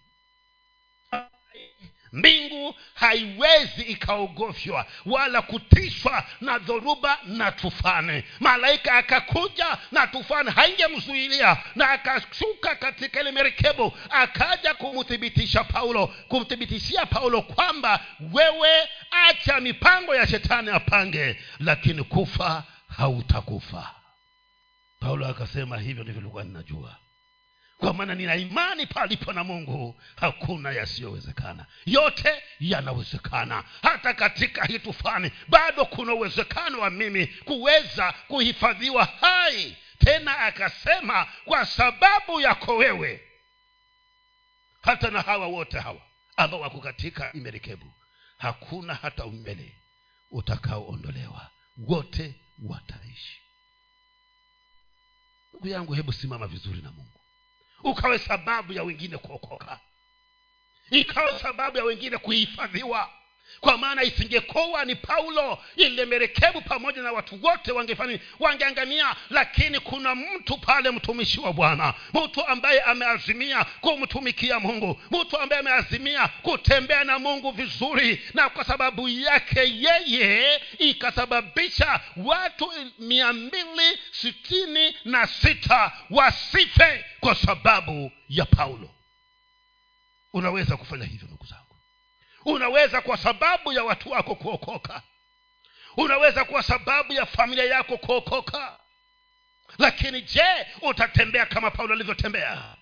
Mbingu 2.13 2.75
haiwezi 2.95 3.83
ikaogofywa 3.83 4.87
wala 5.07 5.43
kutishwa 5.43 6.25
na 6.41 6.59
dhoruba 6.59 7.19
na 7.27 7.53
tufani. 7.53 8.23
Malaika 8.41 8.95
akakuja 8.95 9.79
na 9.93 10.07
tufani 10.07 10.51
haingemzuilia. 10.51 11.57
Na 11.75 11.91
akashuka 11.91 12.75
katika 12.75 13.21
ile 13.21 13.33
merekebu 13.33 13.93
akaja 14.11 14.75
kumthibitisha 14.75 15.65
paulo 15.65 16.07
kumthibitishia 16.07 17.07
paulo 17.07 17.43
kwamba 17.43 18.05
wewe 18.33 18.89
acha 19.29 19.61
mipango 19.61 20.15
ya 20.15 20.27
shetani 20.27 20.71
apange 20.71 21.41
lakini 21.61 22.03
kufa 22.05 22.65
hautakufa 22.97 23.95
paulo 25.01 25.27
akasema 25.27 25.79
hivyo 25.79 26.03
ndivyo 26.05 26.23
likuwa 26.23 26.45
ninajua. 26.45 26.97
Kwa 27.79 27.95
maana 27.95 28.15
nina 28.15 28.37
imani 28.37 28.87
palipo 28.87 29.33
na 29.33 29.45
mungu 29.45 30.01
hakuna 30.17 30.73
yasiyowezekana. 30.73 31.67
Yote 31.87 32.43
yanawezekana. 32.61 33.65
Hata 33.83 34.15
katika 34.15 34.65
hii 34.65 34.79
tufani 34.79 35.31
bado 35.49 35.85
kuna 35.85 36.15
uwezekano 36.15 36.81
wa 36.81 36.91
mimi 36.91 37.27
kuweza 37.27 38.13
kuhifadhiwa 38.13 39.05
hai. 39.05 39.77
Tena 39.99 40.39
akasema 40.39 41.27
kwa 41.45 41.67
sababu 41.67 42.41
yako 42.41 42.77
wewe. 42.77 43.21
Hata 44.83 45.11
na 45.11 45.21
hawa 45.23 45.47
wote 45.47 45.79
hawa 45.79 46.01
ambao 46.37 46.61
wako 46.61 46.79
katika 46.81 47.33
imerekebu 47.33 47.93
hakuna 48.39 48.95
hata 48.95 49.25
umbele 49.25 49.77
utakaoondolewa. 50.31 51.51
Wote 51.77 52.35
wataishi 52.63 53.43
ndugu 55.59 55.69
yangu 55.75 55.93
hebu 55.95 56.13
simama 56.13 56.47
vizuri 56.47 56.83
na 56.83 56.91
mungu. 56.93 57.21
Ukawe 57.85 58.19
sababu 58.19 58.73
ya 58.73 58.83
wengine 58.83 59.17
kuokoka. 59.19 59.81
Ikawa 60.91 61.39
sababu 61.39 61.77
ya 61.79 61.85
wengine 61.85 62.19
kuhifadhiwa 62.19 63.11
kwa 63.61 63.79
maana 63.79 64.03
isingekuwa 64.03 64.85
ni 64.85 64.95
paulo 64.97 65.59
ile 65.77 66.05
merekebu 66.05 66.61
pamoja 66.63 67.03
na 67.03 67.13
watu 67.13 67.39
wote 67.45 67.73
wangefanya 67.73 68.19
wangeangamia. 68.39 69.17
Lakini 69.31 69.81
kuna 69.81 70.15
mtu 70.15 70.59
pale 70.59 70.91
mtumishi 70.91 71.41
wa 71.41 71.53
bwana. 71.53 71.95
Mtu 72.15 72.47
ambaye 72.47 72.81
ameazimia 72.81 73.65
kumtumikia 73.65 74.61
mungu. 74.61 75.01
Mtu 75.11 75.39
ambaye 75.39 75.61
ameazimia 75.61 76.29
kutembea 76.29 77.05
na 77.05 77.19
mungu 77.19 77.51
vizuri. 77.51 78.23
Na 78.35 78.49
kwa 78.49 78.65
sababu 78.65 79.09
yake 79.09 79.61
yeye 79.61 80.61
ikasababisha 80.79 82.01
watu 82.17 82.73
mia 82.99 83.33
mbili 83.33 83.99
sitini 84.13 84.97
na 85.05 85.27
sita 85.27 85.93
wasife 86.11 87.05
kwa 87.21 87.35
sababu 87.35 88.13
ya 88.29 88.45
paulo. 88.45 88.91
Unaweza 90.33 90.77
kufanya 90.77 91.05
hivyo 91.05 91.29
ndugu 91.29 91.47
zangu 91.47 91.68
unaweza 92.55 93.01
kwa 93.01 93.17
sababu 93.17 93.73
ya 93.73 93.85
watu 93.85 94.11
wako 94.11 94.35
kuokoka. 94.35 95.03
Unaweza 95.97 96.45
kwa 96.45 96.63
sababu 96.63 97.13
ya 97.13 97.27
familia 97.27 97.65
yako 97.65 97.97
kuokoka. 97.99 98.79
Lakini 99.79 100.23
je 100.23 100.67
utatembea 100.83 101.47
kama 101.47 101.71
paulo 101.71 101.95
alivyotembea 101.95 102.78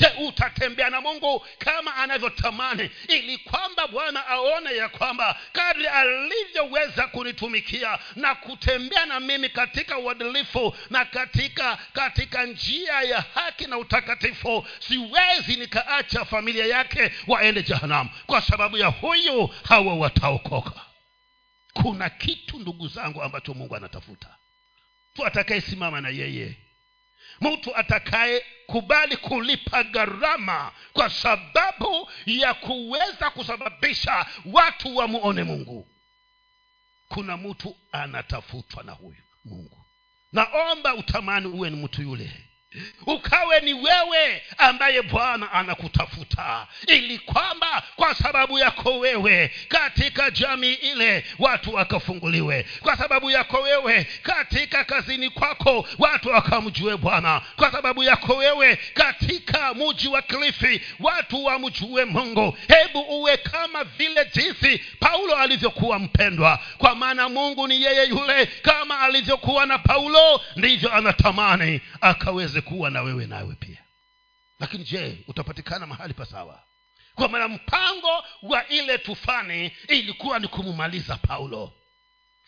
je 0.00 0.08
utatembea 0.26 0.90
na 0.90 1.00
mungu 1.00 1.46
kama 1.58 1.94
anavyotamani 1.96 2.90
ili 3.08 3.38
kwamba 3.38 3.86
bwana 3.88 4.26
aone 4.26 4.76
ya 4.76 4.88
kwamba 4.88 5.40
kadri 5.52 5.86
alivyoweza 5.86 7.06
kunitumikia 7.08 7.98
na 8.16 8.34
kutembea 8.34 9.06
na 9.06 9.20
mimi 9.20 9.48
katika 9.48 9.98
uadilifu 9.98 10.76
na 10.90 11.04
katika 11.04 11.78
katika 11.92 12.46
njia 12.46 13.02
ya 13.02 13.24
haki 13.34 13.66
na 13.66 13.78
utakatifu 13.78 14.66
siwezi 14.78 15.56
nikaacha 15.56 16.24
familia 16.24 16.66
yake 16.66 17.12
waende 17.26 17.62
jehanamu 17.62 18.10
kwa 18.26 18.40
sababu 18.42 18.76
ya 18.76 18.86
huyu 18.86 19.46
hawa 19.68 19.94
wataokoka. 19.94 20.80
Kuna 21.72 22.10
kitu 22.10 22.58
ndugu 22.58 22.88
zangu 22.88 23.22
ambacho 23.22 23.54
mungu 23.54 23.76
anatafuta. 23.76 24.28
Tu 25.14 25.26
atakayesimama 25.26 26.00
na 26.00 26.08
yeye 26.08 26.56
mtu 27.40 27.76
atakaye 27.76 28.44
kubali 28.66 29.16
kulipa 29.16 29.82
gharama 29.84 30.72
kwa 30.92 31.10
sababu 31.10 32.10
ya 32.26 32.54
kuweza 32.54 33.30
kusababisha 33.30 34.26
watu 34.44 34.96
wamuone 34.96 35.44
mungu. 35.44 35.88
Kuna 37.08 37.36
mtu 37.36 37.76
anatafutwa 37.92 38.82
na 38.82 38.92
huyu 38.92 39.22
mungu. 39.44 39.84
Naomba 40.32 40.94
utamani 40.94 41.46
uwe 41.46 41.70
ni 41.70 41.84
mtu 41.84 42.02
yule 42.02 42.49
ukawe 43.06 43.60
ni 43.60 43.74
wewe 43.74 44.42
ambaye 44.58 45.02
bwana 45.02 45.52
anakutafuta. 45.52 46.66
Ili 46.86 47.18
kwamba 47.18 47.82
kwa 47.96 48.14
sababu 48.14 48.58
yako 48.58 48.98
wewe 48.98 49.50
katika 49.68 50.30
jamii 50.30 50.72
ile 50.72 51.24
watu 51.38 51.74
wakafunguliwe. 51.74 52.66
Kwa 52.80 52.96
sababu 52.96 53.30
yako 53.30 53.56
wewe 53.60 54.06
katika 54.22 54.84
kazini 54.84 55.30
kwako 55.30 55.88
watu 55.98 56.28
wakamjue 56.28 56.96
bwana. 56.96 57.42
Kwa 57.56 57.72
sababu 57.72 58.02
yako 58.02 58.34
wewe 58.36 58.76
katika 58.94 59.74
muji 59.74 60.08
wa 60.08 60.22
klifi 60.22 60.80
watu 61.00 61.44
wamjue 61.44 62.04
mungu. 62.04 62.56
Hebu 62.68 63.00
uwe 63.00 63.36
kama 63.36 63.84
vile 63.84 64.30
jinsi 64.34 64.78
paulo 65.00 65.36
alivyokuwa 65.36 65.98
mpendwa. 65.98 66.58
Kwa 66.78 66.94
maana 66.94 67.28
mungu 67.28 67.68
ni 67.68 67.82
yeye 67.82 68.04
yule 68.08 68.46
kama 68.46 69.00
alivyokuwa 69.00 69.66
na 69.66 69.78
paulo 69.78 70.40
ndivyo 70.56 70.92
anatamani 70.94 71.80
akaweze 72.00 72.59
kuwa 72.60 72.90
na 72.90 73.02
wewe 73.02 73.26
nawe 73.26 73.54
pia. 73.54 73.84
Lakini 74.60 74.84
je 74.84 75.24
utapatikana 75.28 75.86
mahali 75.86 76.14
pasawa 76.14 76.62
kwa 77.14 77.28
maana 77.28 77.48
mpango 77.48 78.24
wa 78.42 78.68
ile 78.68 78.98
tufani 78.98 79.72
ilikuwa 79.88 80.38
ni 80.38 80.48
kumumaliza 80.48 81.16
paulo. 81.16 81.72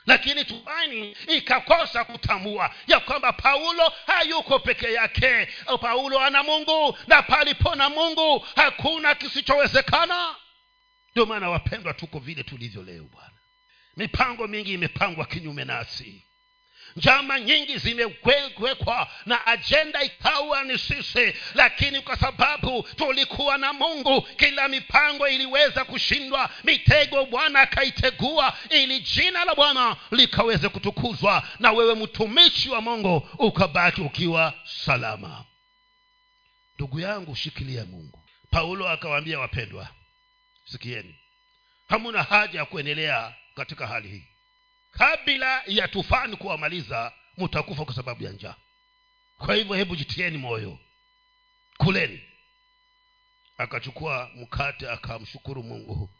Lakini 0.06 0.44
tufani 0.44 1.16
ikakosa 1.28 2.04
kutambua 2.04 2.74
ya 2.86 3.00
kwamba 3.00 3.32
paulo 3.32 3.92
hayuko 4.06 4.58
peke 4.58 4.92
yake. 4.92 5.48
Paulo 5.80 6.20
ana 6.20 6.42
mungu 6.42 6.98
na 7.06 7.22
palipo 7.22 7.74
na 7.74 7.88
mungu 7.88 8.46
hakuna 8.56 9.14
kisichowezekana. 9.14 10.34
Ndio 11.12 11.26
maana 11.26 11.50
wapendwa 11.50 11.94
tuko 11.94 12.18
vile 12.18 12.42
tulivyo 12.42 12.82
leo 12.82 13.04
bwana. 13.04 13.30
Mipango 13.96 14.46
mingi 14.46 14.72
imepangwa 14.72 15.26
kinyume 15.26 15.64
nasi 15.64 16.26
njama 16.96 17.40
nyingi 17.40 17.78
zimewekwa 17.78 19.08
na 19.26 19.46
ajenda 19.46 20.02
ikawa 20.02 20.64
ni 20.64 20.78
sisi. 20.78 21.34
Lakini 21.54 22.00
kwa 22.00 22.16
sababu 22.16 22.82
tulikuwa 22.82 23.58
na 23.58 23.72
mungu 23.72 24.22
kila 24.22 24.68
mipango 24.68 25.28
iliweza 25.28 25.84
kushindwa 25.84 26.50
mitego 26.64 27.24
bwana 27.26 27.60
akaitegua 27.60 28.56
ili 28.70 29.00
jina 29.00 29.44
la 29.44 29.54
bwana 29.54 29.96
likaweze 30.10 30.68
kutukuzwa 30.68 31.42
na 31.58 31.72
wewe 31.72 31.94
mtumishi 31.94 32.70
wa 32.70 32.80
mungu 32.80 33.28
ukabaki 33.38 34.00
ukiwa 34.00 34.54
salama. 34.64 35.44
Ndugu 36.74 37.00
yangu 37.00 37.36
shikilia 37.36 37.84
mungu. 37.84 38.18
Paulo 38.50 38.88
akawaambia 38.88 39.38
wapendwa 39.38 39.88
sikieni 40.64 41.18
hamuna 41.88 42.22
haja 42.22 42.58
ya 42.58 42.64
kuendelea 42.64 43.34
katika 43.54 43.86
hali 43.86 44.08
hii 44.08 44.24
kabla 44.92 45.62
ya 45.66 45.88
tufani 45.88 46.36
kuwamaliza 46.36 47.12
mutakufa 47.36 47.84
kwa 47.84 47.94
sababu 47.94 48.24
ya 48.24 48.32
njaa. 48.32 48.54
Kwa 49.38 49.54
hivyo 49.54 49.74
hebu 49.76 49.96
jitieni 49.96 50.38
moyo. 50.38 50.78
Kuleni. 51.76 52.22
Akachukua 53.58 54.30
mkate 54.34 54.90
akamshukuru 54.90 55.62
mungu 55.62 56.10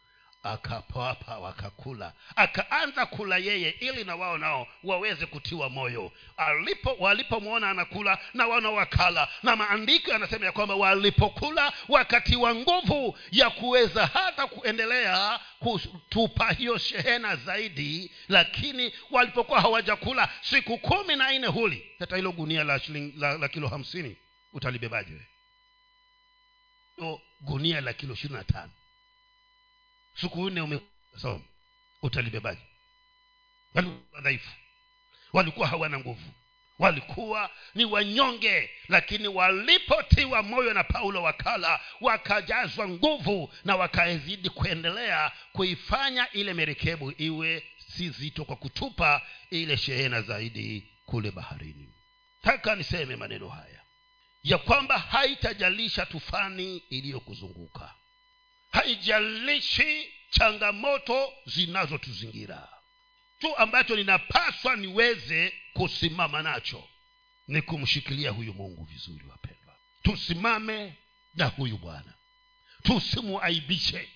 akapawapa 0.42 1.38
wakakula. 1.38 2.12
Akaanza 2.36 3.06
kula 3.06 3.36
yeye 3.38 3.70
ili 3.70 4.04
na 4.04 4.16
wao 4.16 4.38
nao 4.38 4.68
waweze 4.84 5.26
kutiwa 5.26 5.68
moyo. 5.70 6.12
Alipo 6.36 6.96
walipomwona 6.98 7.70
anakula 7.70 8.18
na 8.34 8.46
wana 8.46 8.70
wakala. 8.70 9.28
Na 9.42 9.56
maandiko 9.56 10.10
yanasema 10.10 10.46
ya 10.46 10.52
kwamba 10.52 10.74
walipokula 10.74 11.72
wakatiwa 11.88 12.54
nguvu 12.54 13.18
ya 13.30 13.50
kuweza 13.50 14.06
hata 14.06 14.46
kuendelea 14.46 15.40
kutupa 15.58 16.52
hiyo 16.52 16.78
shehena 16.78 17.36
zaidi. 17.36 18.12
Lakini 18.28 18.92
walipokuwa 19.10 19.60
hawajakula 19.60 20.28
siku 20.40 20.78
kumi 20.78 21.16
na 21.16 21.32
nne 21.32 21.46
huli. 21.46 21.86
Hata 21.98 22.16
hilo 22.16 22.32
gunia 22.32 22.64
la, 22.64 22.78
shiling, 22.78 23.12
la, 23.16 23.38
la 23.38 23.48
kilo 23.48 23.68
hamsini 23.68 24.16
utalibebaje 24.52 25.20
gunia 27.40 27.80
la 27.80 27.92
kilo 27.92 28.14
ishirini 28.14 28.38
na 28.38 28.44
tano 28.44 28.70
siku 30.20 30.50
nne 30.50 30.60
umesoma 30.60 31.40
utalibebaje 32.02 32.60
walikuwa 33.74 34.20
dhaifu. 34.20 34.50
Walikuwa 35.32 35.66
hawana 35.68 35.98
nguvu. 35.98 36.32
Walikuwa 36.78 37.50
ni 37.74 37.84
wanyonge 37.84 38.70
lakini 38.88 39.28
walipotiwa 39.28 40.42
moyo 40.42 40.74
na 40.74 40.84
paulo 40.84 41.22
wakala 41.22 41.80
wakajazwa 42.00 42.88
nguvu 42.88 43.52
na 43.64 43.76
wakazidi 43.76 44.50
kuendelea 44.50 45.32
kuifanya 45.52 46.30
ile 46.32 46.54
merekebu 46.54 47.12
iwe 47.18 47.62
si 47.96 48.10
zito 48.10 48.44
kwa 48.44 48.56
kutupa 48.56 49.22
ile 49.50 49.76
shehena 49.76 50.22
zaidi 50.22 50.88
kule 51.06 51.30
baharini. 51.30 51.88
Taka 52.42 52.76
niseme 52.76 53.16
maneno 53.16 53.48
haya 53.48 53.80
ya 54.42 54.58
kwamba 54.58 54.98
haitajalisha 54.98 56.06
tufani 56.06 56.76
iliyokuzunguka 56.76 57.94
haijalishi 58.72 60.12
changamoto 60.30 61.32
zinazotuzingira. 61.46 62.68
Tu 63.38 63.56
ambacho 63.56 63.96
ninapaswa 63.96 64.76
niweze 64.76 65.52
kusimama 65.72 66.42
nacho 66.42 66.88
ni 67.48 67.62
kumshikilia 67.62 68.30
huyu 68.30 68.54
mungu 68.54 68.84
vizuri 68.84 69.24
wapendwa. 69.26 69.76
Tusimame 70.02 70.96
na 71.34 71.46
huyu 71.46 71.78
bwana. 71.78 72.14
Tusimuaibishe 72.82 74.08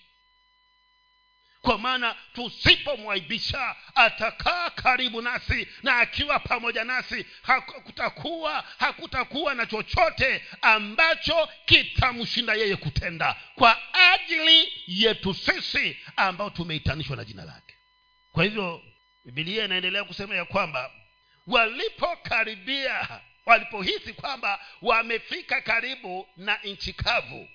kwa 1.67 1.77
maana 1.77 2.15
tusipomwaibisha 2.33 3.75
atakaa 3.95 4.69
karibu 4.69 5.21
nasi 5.21 5.67
na 5.83 5.97
akiwa 5.99 6.39
pamoja 6.39 6.83
nasi 6.83 7.25
hakutakuwa 7.41 8.63
hakutakuwa 8.77 9.55
na 9.55 9.65
chochote 9.65 10.43
ambacho 10.61 11.49
kitamshinda 11.65 12.53
yeye 12.53 12.75
kutenda. 12.75 13.35
Kwa 13.55 13.77
ajili 14.13 14.73
yetu 14.87 15.33
sisi 15.33 15.97
ambao 16.15 16.49
tumeitanishwa 16.49 17.15
na 17.17 17.25
jina 17.25 17.45
lake. 17.45 17.75
Kwa 18.31 18.43
hivyo 18.43 18.81
bibilia 19.25 19.65
inaendelea 19.65 20.03
kusema 20.03 20.35
ya 20.35 20.45
kwamba 20.45 20.91
walipokaribia 21.47 23.21
walipohisi 23.45 24.13
kwamba 24.13 24.59
wamefika 24.81 25.61
karibu 25.61 26.27
na 26.37 26.57
nchi 26.63 26.93
kavu 26.93 27.49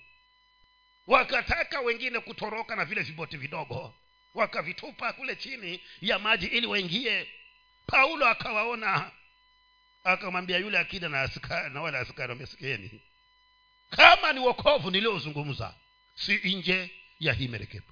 wakataka 1.06 1.80
wengine 1.80 2.20
kutoroka 2.20 2.76
na 2.76 2.84
vile 2.84 3.02
viboti 3.02 3.36
vidogo 3.36 3.94
wakavitupa 4.34 5.12
kule 5.12 5.36
chini 5.36 5.80
ya 6.00 6.18
maji 6.18 6.46
ili 6.46 6.66
waingie. 6.66 7.28
Paulo 7.86 8.26
akawaona 8.26 9.10
akamwambia 10.04 10.58
yule 10.58 10.78
akida 10.78 11.08
na 11.08 11.20
askari, 11.22 11.74
na 11.74 11.82
wale 11.82 11.98
askari 11.98 12.32
wamesikieni 12.32 13.00
kama 13.90 14.32
ni 14.32 14.40
wokovu 14.40 14.90
niliozungumza 14.90 15.74
si 16.14 16.36
nje 16.56 16.90
ya 17.20 17.32
hii 17.32 17.48
merekebu 17.48 17.86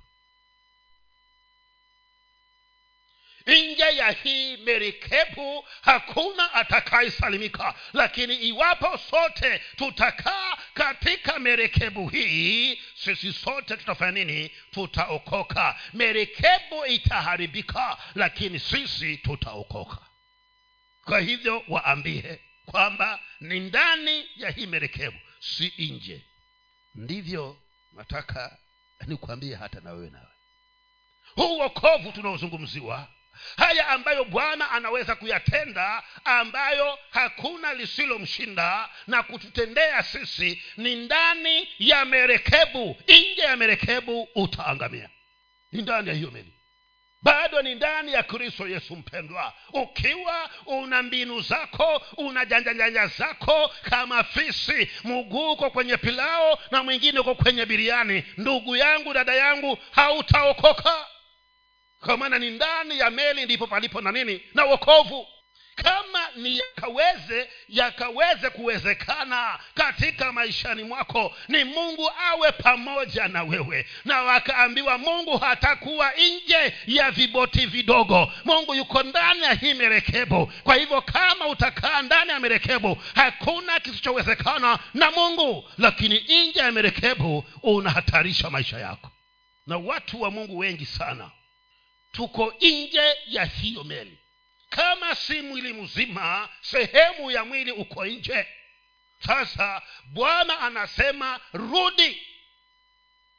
nje 3.59 3.97
ya 3.97 4.11
hii 4.11 4.57
merikebu 4.57 5.65
hakuna 5.83 6.53
atakayesalimika. 6.55 7.75
Lakini 7.93 8.35
iwapo 8.35 8.99
sote 8.99 9.59
tutakaa 9.77 10.57
katika 10.75 11.39
merekebu 11.39 12.09
hii 12.09 12.81
sisi 12.95 13.33
sote 13.33 13.77
tutafanya 13.77 14.13
nini? 14.25 14.51
Tutaokoka. 14.71 15.79
Merikebu 15.93 16.87
itaharibika 16.87 17.99
lakini 18.15 18.59
sisi 18.59 19.17
tutaokoka. 19.17 19.99
Kwa 21.05 21.21
hivyo 21.21 21.65
waambie 21.69 22.41
kwamba 22.67 23.21
ni 23.41 23.61
ndani 23.61 24.29
ya 24.37 24.51
hii 24.51 24.67
merekebu 24.67 25.19
si 25.41 25.73
nje. 25.79 26.25
Ndivyo 26.95 27.57
nataka 27.93 28.59
nikuambie 29.07 29.55
hata 29.55 29.81
na 29.81 29.93
wewe 29.93 30.11
nawe 30.11 30.27
huu 31.35 31.59
wokovu 31.59 32.13
tunaozungumziwa 32.13 33.09
haya 33.57 33.89
ambayo 33.89 34.25
bwana 34.25 34.71
anaweza 34.71 35.15
kuyatenda 35.15 36.03
ambayo 36.25 36.99
hakuna 37.11 37.75
lisilomshinda 37.75 38.89
na 39.07 39.23
kututendea 39.23 40.03
sisi 40.03 40.63
ni 40.77 40.95
ndani 40.95 41.69
ya 41.79 42.05
merekebu. 42.05 42.97
Nje 43.09 43.43
ya 43.43 43.57
merekebu 43.57 44.29
utaangamia. 44.35 45.11
Ni 45.73 45.83
ndani 45.83 46.09
ya 46.09 46.15
hiyo 46.15 46.31
meli. 46.31 46.53
Bado 47.23 47.63
ni 47.63 47.75
ndani 47.75 48.13
ya 48.13 48.23
kristo 48.23 48.69
yesu 48.69 48.97
mpendwa. 48.97 49.53
Ukiwa 49.73 50.51
una 50.67 51.03
mbinu 51.03 51.41
zako 51.41 52.03
una 52.17 52.45
janjanjanja 52.45 53.07
zako 53.07 53.75
kama 53.83 54.25
fisi 54.25 54.91
mguu 55.05 55.53
uko 55.53 55.71
kwenye 55.71 55.97
pilao 55.97 56.59
na 56.71 56.83
mwingine 56.83 57.19
uko 57.19 57.35
kwenye 57.35 57.67
biriani. 57.67 58.25
Ndugu 58.37 58.77
yangu 58.77 59.13
dada 59.15 59.35
yangu 59.35 59.79
hautaokoka 59.91 61.07
kwa 62.05 62.17
maana 62.17 62.39
ni 62.39 62.51
ndani 62.51 62.99
ya 62.99 63.11
meli 63.11 63.45
ndipo 63.45 63.67
palipo 63.67 64.01
na 64.01 64.13
nini? 64.13 64.41
Na 64.55 64.65
wokovu. 64.65 65.27
Kama 65.75 66.29
ni 66.37 66.59
yakaweze 66.59 67.51
yakaweze 67.69 68.51
kuwezekana 68.51 69.59
katika 69.75 70.33
maishani 70.33 70.83
mwako 70.85 71.37
ni 71.49 71.65
mungu 71.65 72.11
awe 72.31 72.53
pamoja 72.53 73.29
na 73.29 73.43
wewe. 73.43 73.87
Na 74.05 74.23
wakaambiwa 74.23 74.99
mungu 74.99 75.39
hatakuwa 75.39 76.13
nje 76.13 76.75
ya 76.87 77.11
viboti 77.11 77.67
vidogo. 77.67 78.33
Mungu 78.45 78.75
yuko 78.75 79.03
ndani 79.03 79.43
ya 79.43 79.53
hii 79.55 79.75
merekebu 79.75 80.53
kwa 80.65 80.75
hivyo 80.75 81.01
kama 81.03 81.47
utakaa 81.49 82.03
ndani 82.03 82.31
ya 82.31 82.41
merekebu 82.41 82.99
hakuna 83.15 83.81
kisichowezekana 83.81 84.79
na 84.95 85.11
mungu. 85.11 85.71
Lakini 85.79 86.19
nje 86.49 86.61
ya 86.61 86.73
merekebu 86.73 87.45
unahatarisha 87.63 88.51
maisha 88.51 88.79
yako. 88.79 89.11
Na 89.67 89.77
watu 89.77 90.23
wa 90.23 90.31
mungu 90.31 90.59
wengi 90.59 90.87
sana 90.87 91.31
tuko 92.13 92.55
nje 92.61 93.17
ya 93.27 93.45
hiyo 93.45 93.85
meli. 93.85 94.19
Kama 94.71 95.15
si 95.15 95.43
mwili 95.43 95.73
mzima 95.73 96.49
sehemu 96.61 97.31
ya 97.31 97.45
mwili 97.45 97.73
uko 97.73 98.07
nje. 98.07 98.47
Sasa 99.27 99.83
bwana 100.07 100.61
anasema 100.61 101.41
rudi 101.53 102.23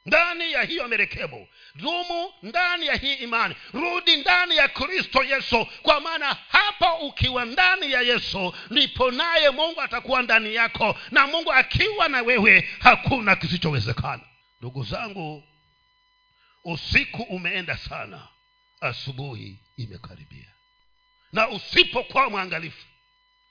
ndani 0.06 0.52
ya 0.52 0.62
hiyo 0.62 0.88
merekebu 0.88 1.48
dumu 1.74 2.32
ndani 2.42 2.86
ya 2.86 2.94
hii 2.94 3.14
imani. 3.14 3.54
Rudi 3.72 4.16
ndani 4.16 4.56
ya 4.56 4.68
kristo 4.68 5.24
yesu. 5.24 5.66
Kwa 5.82 6.00
maana 6.00 6.36
hapo 6.48 6.94
ukiwa 7.06 7.44
ndani 7.44 7.92
ya 7.92 8.00
yesu 8.00 8.54
ndipo 8.70 9.10
naye 9.10 9.50
mungu 9.50 9.80
atakuwa 9.80 10.22
ndani 10.22 10.54
yako. 10.54 10.98
Na 11.10 11.26
mungu 11.26 11.52
akiwa 11.52 12.08
na 12.08 12.22
wewe 12.22 12.68
hakuna 12.78 13.36
kisichowezekana. 13.36 14.22
Ndugu 14.60 14.84
zangu 14.84 15.44
usiku 16.64 17.22
umeenda 17.22 17.76
sana 17.76 18.28
asubuhi 18.82 19.58
imekaribia. 19.76 20.48
Na 21.32 21.48
usipokuwa 21.48 22.30
mwangalifu 22.30 22.86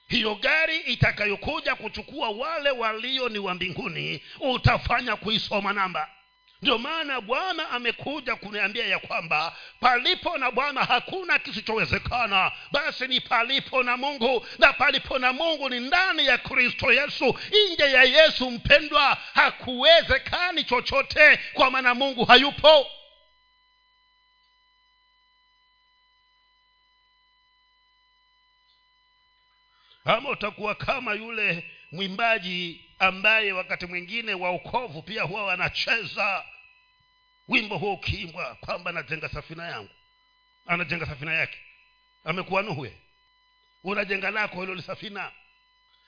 hiyo 0.07 0.35
gari 0.35 0.77
itakayokuja 0.77 1.75
kuchukua 1.75 2.29
wale 2.29 2.69
walio 2.71 3.29
ni 3.29 3.39
wa 3.39 3.53
mbinguni 3.53 4.23
utafanya 4.39 5.15
kuisoma 5.15 5.73
namba. 5.73 6.09
Ndio 6.61 6.77
maana 6.77 7.21
bwana 7.21 7.69
amekuja 7.69 8.35
kuniambia 8.35 8.85
ya 8.85 8.99
kwamba 8.99 9.55
palipo 9.79 10.37
na 10.37 10.51
bwana 10.51 10.83
hakuna 10.83 11.39
kisichowezekana. 11.39 12.51
Basi 12.71 13.07
ni 13.07 13.21
palipo 13.21 13.83
na 13.83 13.97
mungu 13.97 14.45
na 14.59 14.73
palipo 14.73 15.19
na 15.19 15.33
mungu 15.33 15.69
ni 15.69 15.79
ndani 15.79 16.25
ya 16.25 16.37
kristo 16.37 16.93
yesu. 16.93 17.39
Nje 17.73 17.83
ya 17.91 18.03
yesu 18.03 18.51
mpendwa 18.51 19.17
hakuwezekani 19.33 20.63
chochote 20.63 21.39
kwa 21.53 21.71
maana 21.71 21.95
mungu 21.95 22.25
hayupo 22.25 22.87
ama 30.05 30.29
utakuwa 30.29 30.75
kama 30.75 31.13
yule 31.13 31.71
mwimbaji 31.91 32.85
ambaye 32.99 33.51
wakati 33.51 33.85
mwingine 33.85 34.33
waokovu 34.33 35.01
pia 35.01 35.23
huwa 35.23 35.45
wanacheza. 35.45 36.45
Wimbo 37.47 37.77
huo 37.77 37.93
ukiimbwa 37.93 38.55
kwamba 38.55 38.89
anajenga 38.89 39.29
safina 39.29 39.65
yangu 39.67 39.89
anajenga 40.65 41.05
safina 41.05 41.33
yake. 41.33 41.57
Amekuwa 42.23 42.61
nuhwe 42.61 42.97
unajenga 43.83 44.31
lako 44.31 44.61
hilo 44.61 44.81
safina 44.81 45.31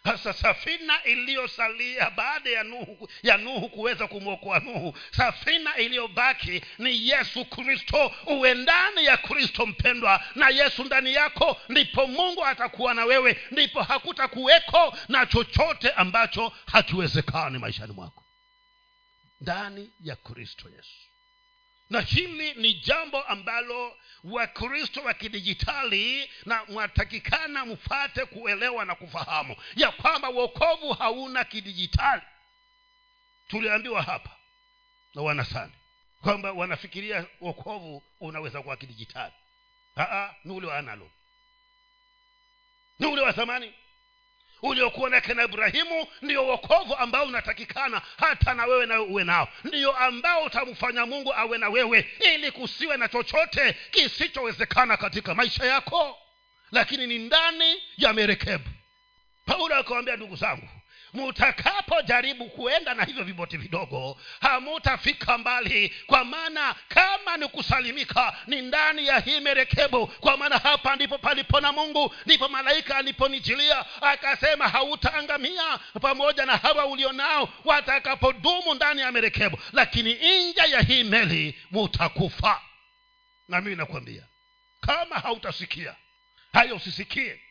hasa 0.04 0.34
safina 0.34 1.04
iliyosalia 1.04 2.10
baada 2.10 2.50
ya 2.50 2.64
nuhu 2.64 3.10
ya 3.24 3.38
nuhu 3.38 3.70
kuweza 3.70 4.08
kumwokoa 4.08 4.60
nuhu 4.60 4.98
safina 5.12 5.78
iliyobaki 5.78 6.62
ni 6.78 7.10
yesu 7.10 7.46
kristo. 7.46 8.12
Uwe 8.26 8.54
ndani 8.54 9.06
ya 9.06 9.18
kristo 9.18 9.66
mpendwa 9.66 10.24
na 10.36 10.50
yesu 10.50 10.84
ndani 10.84 11.14
yako 11.14 11.62
ndipo 11.70 12.08
mungu 12.08 12.46
atakuwa 12.46 12.94
na 12.94 13.06
wewe 13.06 13.42
ndipo 13.52 13.84
hakutakuweko 13.84 14.98
na 15.10 15.26
chochote 15.26 15.92
ambacho 15.92 16.52
hakiwezekani 16.66 17.58
maishani 17.60 17.94
mwako. 17.94 18.24
Ndani 19.42 19.92
ya 20.02 20.16
kristo 20.16 20.70
yesu 20.76 20.94
na 21.90 22.02
hili 22.02 22.54
ni 22.54 22.74
jambo 22.74 23.22
ambalo 23.24 23.98
wakristo 24.24 25.02
wa 25.04 25.14
kidijitali 25.14 26.30
na 26.46 26.66
mwatakikana 26.66 27.66
mfate 27.66 28.26
kuelewa 28.26 28.86
na 28.86 28.96
kufahamu. 28.96 29.56
Ya 29.76 29.92
kwamba 29.92 30.30
uokovu 30.30 30.94
hauna 30.94 31.44
kidijitali. 31.44 32.22
Tuliambiwa 33.48 34.02
hapa 34.04 34.30
na 35.16 35.22
wanasani 35.22 35.72
kwamba 36.22 36.52
wanafikiria 36.52 37.26
uokovu 37.42 38.04
unaweza 38.20 38.62
kuwa 38.62 38.78
kidijitali. 38.78 39.34
Ni 40.44 40.54
ule 40.54 40.68
wa 40.68 40.78
analog. 40.78 41.10
Ni 43.00 43.06
ule 43.08 43.22
wa 43.22 43.32
zamani 43.32 43.74
uliokuwa 44.64 45.10
na 45.10 45.22
kena 45.22 45.44
ibrahimu 45.44 46.08
ndio 46.22 46.48
wokovu 46.48 46.96
ambao 46.96 47.26
unatakikana 47.26 48.02
hata 48.18 48.54
na 48.54 48.66
wewe 48.66 48.86
nawe 48.86 49.06
uwe 49.06 49.24
nao. 49.24 49.48
Ndio 49.64 49.92
ambao 49.98 50.44
utamfanya 50.44 51.06
mungu 51.06 51.34
awe 51.34 51.58
na 51.58 51.70
wewe 51.70 52.10
ili 52.36 52.52
kusiwe 52.52 52.98
na 52.98 53.08
chochote 53.08 53.76
kisichowezekana 53.92 54.98
katika 54.98 55.36
maisha 55.36 55.66
yako. 55.66 56.18
Lakini 56.72 57.08
ni 57.08 57.20
ndani 57.20 57.84
ya 57.98 58.14
merekebu 58.14 58.70
paulo 59.46 59.76
akawambia 59.76 60.16
ndugu 60.16 60.36
zangu 60.36 60.70
mutakapojaribu 61.14 62.50
kuenda 62.50 62.94
na 62.94 63.04
hivyo 63.04 63.24
viboti 63.24 63.58
vidogo 63.58 64.18
hamutafika 64.42 65.38
mbali. 65.38 65.94
Kwa 66.08 66.24
maana 66.26 66.76
kama 66.88 67.38
ni 67.38 67.48
kusalimika 67.48 68.38
ni 68.48 68.62
ndani 68.62 69.08
ya 69.08 69.20
hii 69.20 69.40
merekebu 69.40 70.08
kwa 70.08 70.38
maana 70.38 70.58
hapa 70.58 70.96
ndipo 70.96 71.18
palipo 71.18 71.60
na 71.62 71.72
mungu 71.72 72.16
ndipo 72.26 72.48
malaika 72.50 72.96
aliponijilia 72.98 73.86
akasema 74.02 74.68
hautaangamia 74.68 75.78
pamoja 76.02 76.46
na 76.46 76.58
hawa 76.58 76.86
ulionao 76.86 77.50
watakapodumu 77.66 78.74
ndani 78.74 79.02
ya 79.02 79.12
merekebu 79.12 79.58
lakini 79.74 80.14
nje 80.14 80.62
ya 80.72 80.82
hii 80.82 81.04
meli 81.04 81.60
mutakufa. 81.72 82.62
Na 83.48 83.62
mimi 83.62 83.76
nakwambia 83.76 84.24
kama 84.82 85.16
hautasikia 85.16 85.96
hayo 86.54 86.76
usisikie 86.76 87.42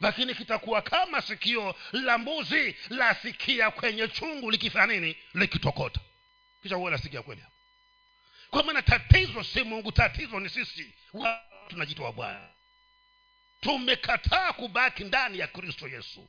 lakini 0.00 0.34
kitakuwa 0.34 0.82
kama 0.82 1.22
sikio 1.22 1.74
la 1.92 2.18
mbuzi 2.18 2.76
lasikia 2.88 3.70
kwenye 3.70 4.08
chungu 4.08 4.50
likifanya 4.50 4.86
nini? 4.86 5.16
Likitokota. 5.34 6.00
Kisha 6.62 6.76
huwa 6.76 6.90
nasikia 6.90 7.22
kweli 7.22 7.40
hapo. 7.40 7.52
Kwa 8.50 8.62
maana 8.62 8.82
tatizo 8.82 9.44
si 9.44 9.62
mungu 9.62 9.92
tatizo 9.92 10.40
ni 10.40 10.48
sisi. 10.48 10.94
Tunajitoa 11.68 12.12
bwana. 12.12 12.48
Tumekataa 13.60 14.52
kubaki 14.52 15.04
ndani 15.04 15.38
ya 15.38 15.46
kristo 15.46 15.88
yesu 15.88 16.28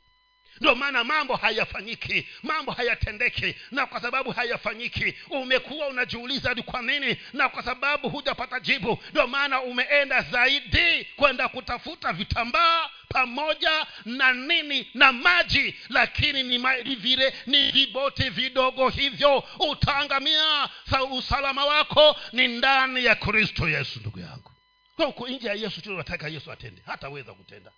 ndio 0.61 0.75
maana 0.75 1.03
mambo 1.03 1.35
hayafanyiki 1.35 2.27
mambo 2.43 2.71
hayatendeki 2.71 3.55
na 3.71 3.85
kwa 3.85 4.01
sababu 4.01 4.31
hayafanyiki 4.31 5.13
umekuwa 5.29 5.87
unajiuliza 5.87 6.53
ni 6.53 6.63
kwa 6.63 6.81
nini 6.81 7.17
na 7.33 7.49
kwa 7.49 7.63
sababu 7.63 8.09
hujapata 8.09 8.59
jibu. 8.59 9.03
Ndio 9.11 9.27
maana 9.27 9.61
umeenda 9.61 10.21
zaidi 10.21 11.05
kwenda 11.15 11.47
kutafuta 11.47 12.13
vitambaa 12.13 12.89
pamoja 13.09 13.87
na 14.05 14.33
nini? 14.33 14.89
Na 14.93 15.11
maji. 15.11 15.75
Lakini 15.89 16.43
ni 16.43 16.95
vile 16.95 17.33
ni 17.45 17.71
viboti 17.71 18.29
vidogo 18.29 18.89
hivyo. 18.89 19.43
Utaangamia 19.59 20.69
Sa 20.89 21.03
usalama 21.03 21.65
wako 21.65 22.15
ni 22.33 22.47
ndani 22.47 23.05
ya 23.05 23.15
kristo 23.15 23.69
yesu 23.69 23.99
ndugu 23.99 24.19
yangu. 24.19 24.51
Kwa 24.95 25.05
huko 25.05 25.27
nje 25.27 25.47
ya 25.47 25.53
yesu 25.53 25.81
tunataka 25.81 26.27
yesu 26.27 26.51
atende. 26.51 26.81
Hataweza 26.85 27.33
kutenda. 27.33 27.71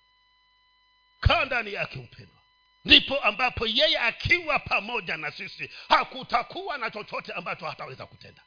Kaa 1.19 1.45
ndani 1.45 1.73
yake 1.73 1.99
upendwa 1.99 2.38
ndipo 2.89 3.19
ambapo 3.19 3.67
yeye 3.67 3.99
akiwa 3.99 4.59
pamoja 4.59 5.17
na 5.17 5.31
sisi 5.31 5.69
hakutakuwa 5.89 6.77
na 6.77 6.91
chochote 6.91 7.33
ambacho 7.33 7.65
hataweza 7.65 8.05
kutenda. 8.05 8.41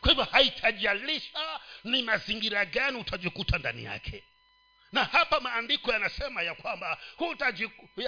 Kwa 0.00 0.08
hivyo 0.10 0.24
haitajalisha 0.24 1.60
ni 1.84 2.02
mazingira 2.02 2.64
gani 2.64 2.98
utajikuta 2.98 3.58
ndani 3.58 3.84
yake 3.84 4.24
na 4.92 5.04
hapa 5.04 5.40
maandiko 5.40 5.92
yanasema 5.92 6.42
ya 6.42 6.54
kwamba 6.54 6.98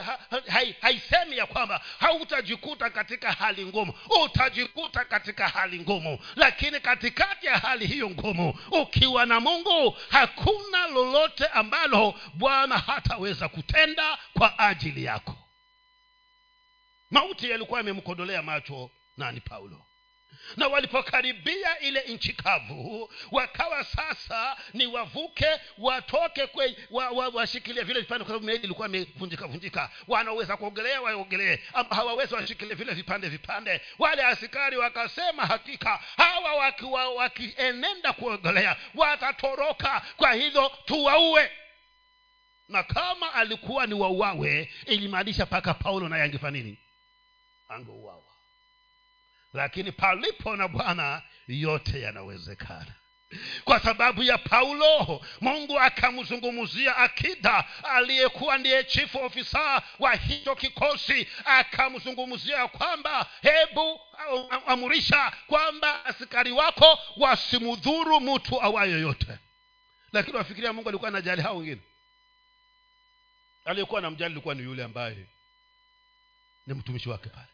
ha, 0.04 0.18
hai- 0.48 0.74
haisemi 0.80 1.36
ya 1.36 1.46
kwamba 1.46 1.80
hautajikuta 2.00 2.90
katika 2.90 3.32
hali 3.32 3.66
ngumu. 3.66 3.94
Utajikuta 4.24 5.04
katika 5.04 5.48
hali 5.48 5.80
ngumu. 5.80 6.18
Lakini 6.36 6.80
katikati 6.80 7.46
ya 7.46 7.58
hali 7.58 7.86
hiyo 7.86 8.10
ngumu 8.10 8.58
ukiwa 8.70 9.26
na 9.26 9.40
mungu 9.40 9.96
hakuna 10.10 10.86
lolote 10.86 11.46
ambalo 11.46 12.14
bwana 12.34 12.78
hataweza 12.78 13.48
kutenda 13.48 14.18
kwa 14.38 14.58
ajili 14.58 15.04
yako. 15.04 15.36
Mauti 17.10 17.50
yalikuwa 17.50 17.80
yamemkodolea 17.80 18.42
macho 18.42 18.90
nani 19.16 19.40
paulo 19.40 19.84
na 20.56 20.68
walipokaribia 20.68 21.78
ile 21.78 22.00
nchi 22.00 22.32
kavu 22.32 23.12
wakawa 23.32 23.84
sasa 23.84 24.56
ni 24.74 24.86
wavuke 24.86 25.46
watoke 25.78 26.46
kwe 26.46 26.76
wa, 26.90 27.10
wa, 27.10 27.28
washikilie 27.28 27.82
vile 27.82 28.00
vipande 28.00 28.24
kwa 28.24 28.28
sababu 28.34 28.46
meli 28.46 28.64
ilikuwa 28.64 28.88
imevunjika 28.88 29.46
vunjika. 29.46 29.90
Wanaweza 30.08 30.56
kuogelea 30.56 31.00
waogelee. 31.02 31.58
Hawawezi 31.90 32.34
washikilie 32.34 32.74
vile 32.74 32.94
vipande 32.94 33.28
vipande. 33.28 33.80
Wale 33.98 34.24
askari 34.24 34.76
wakasema 34.76 35.46
hakika 35.46 36.00
hawa 36.16 36.54
wakiwa 36.54 37.08
waki 37.14 37.54
kuogelea 38.18 38.76
watatoroka. 38.94 40.02
Kwa 40.16 40.32
hivyo 40.32 40.72
tuwaue. 40.84 41.50
Na 42.68 42.82
kama 42.82 43.34
alikuwa 43.34 43.86
ni 43.86 43.94
wauawe 43.94 44.72
ilimaanisha 44.86 45.46
mpaka 45.46 45.74
paulo 45.74 46.08
naye 46.08 46.22
angefanya 46.22 46.58
nini? 46.58 46.78
Angeuawa 47.68 48.27
lakini 49.52 49.92
palipo 49.92 50.56
na 50.56 50.68
bwana 50.68 51.22
yote 51.48 52.00
yanawezekana. 52.00 52.94
Kwa 53.64 53.80
sababu 53.80 54.22
ya 54.22 54.38
paulo 54.38 55.20
mungu 55.40 55.80
akamzungumzia 55.80 56.96
akida 56.96 57.64
aliyekuwa 57.82 58.58
ndiye 58.58 58.84
chifu 58.84 59.18
ofisa 59.18 59.82
wa 59.98 60.14
hicho 60.14 60.54
kikosi 60.54 61.28
akamzungumzia 61.44 62.68
kwamba 62.68 63.26
hebu 63.42 64.00
amurisha 64.66 65.32
kwamba 65.46 66.04
askari 66.04 66.52
wako 66.52 66.98
wasimudhuru 67.16 68.20
mtu 68.20 68.62
awa 68.62 68.84
yoyote 68.84 69.38
lakini 70.12 70.36
wafikiria 70.36 70.72
mungu 70.72 70.88
alikuwa 70.88 71.08
anajali 71.08 71.42
hao 71.42 71.56
wengine. 71.56 71.80
Aliyekuwa 73.64 74.00
na 74.00 74.10
mjali 74.10 74.34
likuwa 74.34 74.54
ni 74.54 74.62
yule 74.62 74.84
ambaye 74.84 75.26
ni 76.66 76.74
mtumishi 76.74 77.08
wake 77.08 77.28
pale 77.28 77.46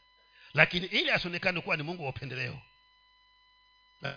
lakini 0.55 0.87
ili 0.87 1.11
asionekane 1.11 1.61
kuwa 1.61 1.77
ni 1.77 1.83
mungu 1.83 2.03
wa 2.05 2.11
upendeleo. 2.11 2.59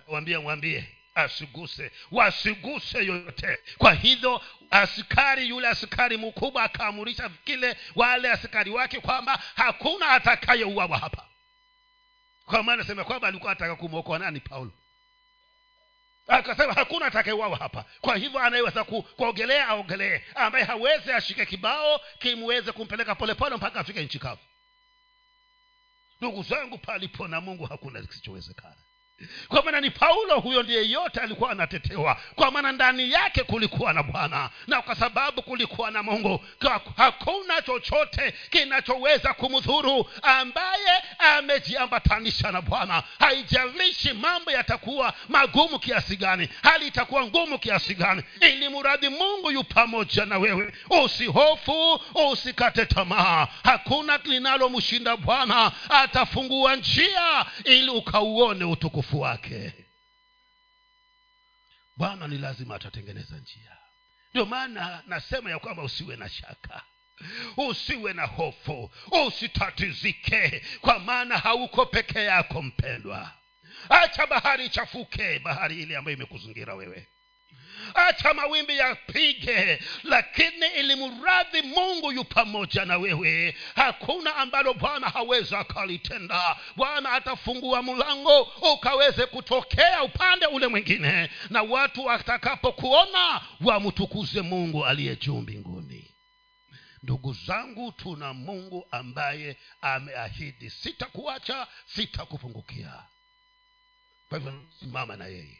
Wambie 0.08 0.38
mwambie 0.38 0.88
asiguse 1.15 1.91
wasiguse 2.12 2.97
yoyote 3.06 3.60
kwa 3.78 3.93
hivyo 3.93 4.41
askari 4.71 5.50
yule 5.50 5.67
askari 5.67 6.17
mkubwa 6.17 6.63
akaamurisha 6.63 7.30
kile 7.30 7.78
wale 7.95 8.32
askari 8.32 8.71
wake 8.71 9.00
kwamba 9.00 9.41
hakuna 9.56 10.10
atakayeuawa 10.10 10.97
hapa. 10.97 11.26
Kwa 12.45 12.63
maana 12.63 12.84
sema 12.84 13.04
kwamba 13.04 13.28
alikuwa 13.28 13.52
ataka 13.52 13.76
kumwokoa 13.76 14.19
nani? 14.19 14.39
Paulo. 14.39 14.71
Akasema 16.28 16.73
hakuna 16.73 17.06
atakayeuawa 17.06 17.58
hapa. 17.58 17.86
Kwa 18.02 18.15
hivyo 18.17 18.39
anayeweza 18.39 18.84
kuogelea 18.84 19.67
aogelee. 19.67 20.21
Ambaye 20.36 20.65
hawezi 20.65 21.12
ashike 21.12 21.45
kibao 21.45 22.02
kimweze 22.19 22.71
kumpeleka 22.71 23.15
polepole 23.15 23.56
mpaka 23.56 23.80
afike 23.80 24.04
nchi 24.04 24.19
kavu 24.19 24.41
ndugu 26.21 26.43
zangu 26.43 26.77
palipo 26.77 27.27
na 27.27 27.41
mungu 27.41 27.65
hakuna 27.65 28.01
kisichowezekana 28.01 28.75
kwa 29.47 29.63
maana 29.63 29.82
ni 29.82 29.89
paulo 29.91 30.39
huyo 30.39 30.63
ndiye 30.63 30.89
yote 30.89 31.19
alikuwa 31.19 31.51
anatetewa. 31.51 32.17
Kwa 32.36 32.51
maana 32.51 32.71
ndani 32.71 33.12
yake 33.12 33.43
kulikuwa 33.43 33.93
na 33.93 34.03
bwana. 34.03 34.49
Na 34.67 34.82
kwa 34.82 34.95
sababu 34.95 35.41
kulikuwa 35.41 35.91
na 35.91 36.03
mungu 36.03 36.43
hakuna 36.97 37.62
chochote 37.62 38.34
kinachoweza 38.49 39.34
kumdhuru 39.34 40.10
ambaye 40.21 41.03
amejiambatanisha 41.19 42.51
na 42.51 42.62
bwana. 42.62 43.03
Haijalishi 43.19 44.13
mambo 44.13 44.51
yatakuwa 44.51 45.13
magumu 45.30 45.80
kiasi 45.80 46.15
gani 46.17 46.49
hali 46.63 46.88
itakuwa 46.88 47.25
ngumu 47.25 47.60
kiasi 47.60 47.95
gani 47.95 48.23
ili 48.41 48.69
muradhi 48.69 49.10
mungu 49.10 49.51
yu 49.51 49.63
pamoja 49.63 50.25
na 50.25 50.38
wewe. 50.38 50.73
Usihofu 51.03 52.01
usikate 52.32 52.86
tamaa. 52.86 53.47
Hakuna 53.63 54.19
linalomshinda 54.23 55.17
bwana. 55.17 55.71
Atafungua 55.89 56.75
njia 56.75 57.45
ili 57.63 57.89
ukauone 57.89 58.65
utukufu 58.65 59.07
wake. 59.13 59.74
Bwana 61.98 62.28
ni 62.28 62.38
lazima 62.38 62.76
atatengeneza 62.76 63.38
njia. 63.38 63.78
Ndio 64.32 64.46
maana 64.46 65.04
nasema 65.08 65.50
ya 65.50 65.60
kwamba 65.60 65.84
usiwe 65.84 66.15
na 66.15 66.30
shaka. 66.30 66.82
Usiwe 67.58 68.13
na 68.13 68.26
hofu. 68.26 68.91
Usitatizike 69.28 70.65
kwa 70.82 71.00
maana 71.00 71.38
hauko 71.38 71.86
peke 71.86 72.24
yako 72.24 72.62
mpendwa. 72.62 73.32
Acha 73.89 74.28
bahari 74.28 74.65
ichafuke 74.65 75.39
bahari 75.39 75.82
ile 75.82 75.98
ambayo 75.98 76.17
imekuzingira 76.17 76.74
wewe 76.76 77.08
acha 77.93 78.34
mawimbi 78.34 78.78
yapige 78.78 79.80
lakini 80.04 80.67
ilimradhi 80.80 81.62
mungu 81.62 82.12
yu 82.12 82.23
pamoja 82.23 82.86
na 82.86 82.97
wewe. 82.97 83.56
Hakuna 83.76 84.36
ambalo 84.36 84.73
bwana 84.73 85.10
hawezi 85.10 85.56
akalitenda. 85.56 86.56
Bwana 86.76 87.12
atafungua 87.12 87.84
mlango 87.84 88.41
ukaweze 88.73 89.26
kutokea 89.26 90.04
upande 90.04 90.45
ule 90.45 90.67
mwingine 90.67 91.30
na 91.50 91.62
watu 91.62 92.06
watakapokuona 92.06 93.41
wamtukuze 93.62 94.41
mungu 94.41 94.86
aliye 94.86 95.15
juu 95.15 95.38
mbinguni. 95.41 96.12
Ndugu 97.04 97.34
zangu 97.34 97.91
tuna 97.91 98.34
mungu 98.34 98.88
ambaye 98.91 99.58
ameahidi 99.82 100.69
sitakuacha 100.69 101.67
sitakupungukia. 101.86 102.93
Kwa 104.30 104.38
hivyo 104.38 104.54
simama 104.80 105.15
na 105.15 105.26
yeye 105.26 105.58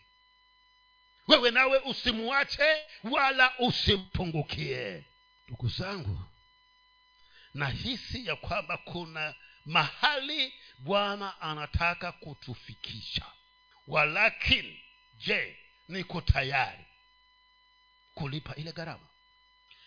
wewe 1.27 1.51
nawe 1.51 1.77
usimwache 1.79 2.83
wala 3.03 3.53
usimpungukie. 3.59 5.03
Ndugu 5.47 5.69
zangu 5.69 6.19
nahisi 7.53 8.25
ya 8.27 8.35
kwamba 8.35 8.77
kuna 8.77 9.35
mahali 9.65 10.53
bwana 10.79 11.41
anataka 11.41 12.11
kutufikisha. 12.11 13.25
Walakini 13.87 14.83
je 15.17 15.57
niko 15.87 16.21
tayari 16.21 16.85
kulipa 18.13 18.55
ile 18.55 18.71
gharama? 18.71 19.07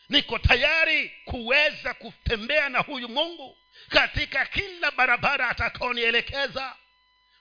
Niko 0.09 0.39
tayari 0.39 1.13
kuweza 1.25 1.95
kutembea 1.95 2.69
na 2.69 2.79
huyu 2.79 3.09
mungu 3.09 3.59
katika 3.89 4.47
kila 4.47 4.91
barabara 4.91 5.49
atakaonielekeza 5.49 6.77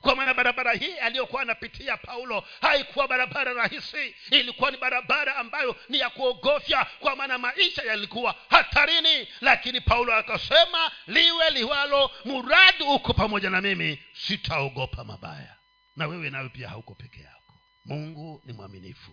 kwa 0.01 0.15
maana 0.15 0.33
barabara 0.33 0.73
hii 0.73 0.93
aliyokuwa 0.97 1.41
anapitia 1.41 1.97
paulo 1.97 2.43
haikuwa 2.61 3.07
barabara 3.07 3.53
rahisi. 3.53 4.15
Ilikuwa 4.31 4.71
ni 4.71 4.77
barabara 4.77 5.35
ambayo 5.35 5.75
ni 5.89 5.99
ya 5.99 6.09
kuogofya 6.09 6.87
kwa 6.99 7.15
maana 7.15 7.37
maisha 7.37 7.81
yalikuwa 7.83 8.35
hatarini. 8.49 9.27
Lakini 9.41 9.81
paulo 9.81 10.13
akasema 10.15 10.91
liwe 11.07 11.49
liwalo 11.49 12.11
muradi 12.25 12.83
uko 12.83 13.13
pamoja 13.13 13.49
na 13.49 13.61
mimi 13.61 14.03
sitaogopa 14.13 15.03
mabaya. 15.03 15.55
Na 15.95 16.07
wewe 16.07 16.29
nawe 16.29 16.49
pia 16.49 16.69
hauko 16.69 16.95
peke 16.95 17.21
yako. 17.21 17.53
Mungu 17.85 18.41
ni 18.45 18.53
mwaminifu 18.53 19.11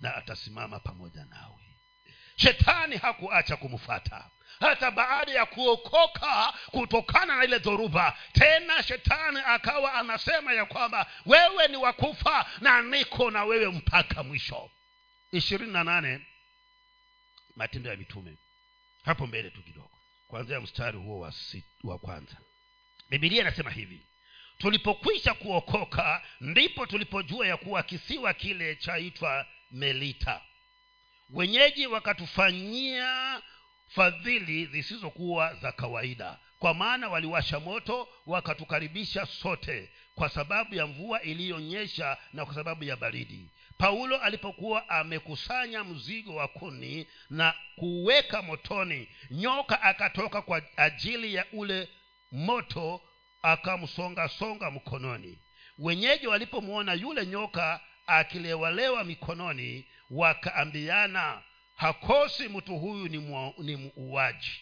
na 0.00 0.14
atasimama 0.16 0.80
pamoja 0.80 1.24
nawe 1.24 1.73
shetani 2.36 2.96
hakuacha 2.96 3.56
kumfata 3.56 4.30
hata 4.60 4.90
baada 4.90 5.32
ya 5.32 5.46
kuokoka 5.46 6.54
kutokana 6.66 7.36
na 7.36 7.44
ile 7.44 7.58
dhoruba 7.58 8.18
tena 8.32 8.82
shetani 8.82 9.40
akawa 9.46 9.94
anasema 9.94 10.52
ya 10.52 10.64
kwamba 10.64 11.06
wewe 11.26 11.68
ni 11.68 11.76
wakufa 11.76 12.46
na 12.60 12.82
niko 12.82 13.30
na 13.30 13.44
wewe 13.44 13.68
mpaka 13.68 14.22
mwisho. 14.22 14.70
Ishirini 15.32 15.72
na 15.72 15.84
nane 15.84 16.26
matendo 17.56 17.90
ya 17.90 17.96
mitume. 17.96 18.36
Hapo 19.04 19.26
mbele 19.26 19.50
tu 19.50 19.62
kidogo. 19.62 19.90
Kwanzia 20.28 20.60
mstari 20.60 20.98
huo 20.98 21.20
wa, 21.20 21.32
wa 21.84 21.98
kwanza. 21.98 22.36
Bibilia 23.10 23.40
inasema 23.40 23.70
hivi 23.70 24.06
tulipokwisha 24.58 25.34
kuokoka 25.34 26.22
ndipo 26.40 26.86
tulipojua 26.86 27.46
ya 27.46 27.56
kuwa 27.56 27.82
kisiwa 27.82 28.34
kile 28.34 28.76
chaitwa 28.76 29.46
melita 29.70 30.40
wenyeji 31.30 31.86
wakatufanyia 31.86 33.42
fadhili 33.88 34.66
zisizokuwa 34.66 35.54
za 35.54 35.72
kawaida. 35.72 36.38
Kwa 36.58 36.74
maana 36.74 37.08
waliwasha 37.08 37.60
moto 37.60 38.08
wakatukaribisha 38.26 39.26
sote 39.26 39.90
kwa 40.14 40.28
sababu 40.28 40.74
ya 40.74 40.86
mvua 40.86 41.22
iliyonyesha 41.22 42.16
na 42.32 42.44
kwa 42.46 42.54
sababu 42.54 42.84
ya 42.84 42.96
baridi. 42.96 43.50
Paulo 43.78 44.18
alipokuwa 44.18 44.88
amekusanya 44.88 45.84
mzigo 45.84 46.34
wa 46.34 46.48
kuni 46.48 47.06
na 47.30 47.54
kuweka 47.76 48.42
motoni 48.42 49.08
nyoka 49.30 49.82
akatoka 49.82 50.42
kwa 50.42 50.62
ajili 50.76 51.34
ya 51.34 51.46
ule 51.52 51.88
moto 52.32 53.00
akamsongasonga 53.42 54.70
mkononi. 54.70 55.38
Wenyeji 55.78 56.26
walipomwona 56.26 56.94
yule 56.94 57.26
nyoka 57.26 57.80
akilewalewa 58.06 59.04
mikononi 59.04 59.84
wakaambiana 60.10 61.42
hakosi 61.76 62.48
mtu 62.48 62.78
huyu 62.78 63.08
ni, 63.08 63.18
mwa, 63.18 63.52
ni 63.58 63.76
muuaji. 63.76 64.60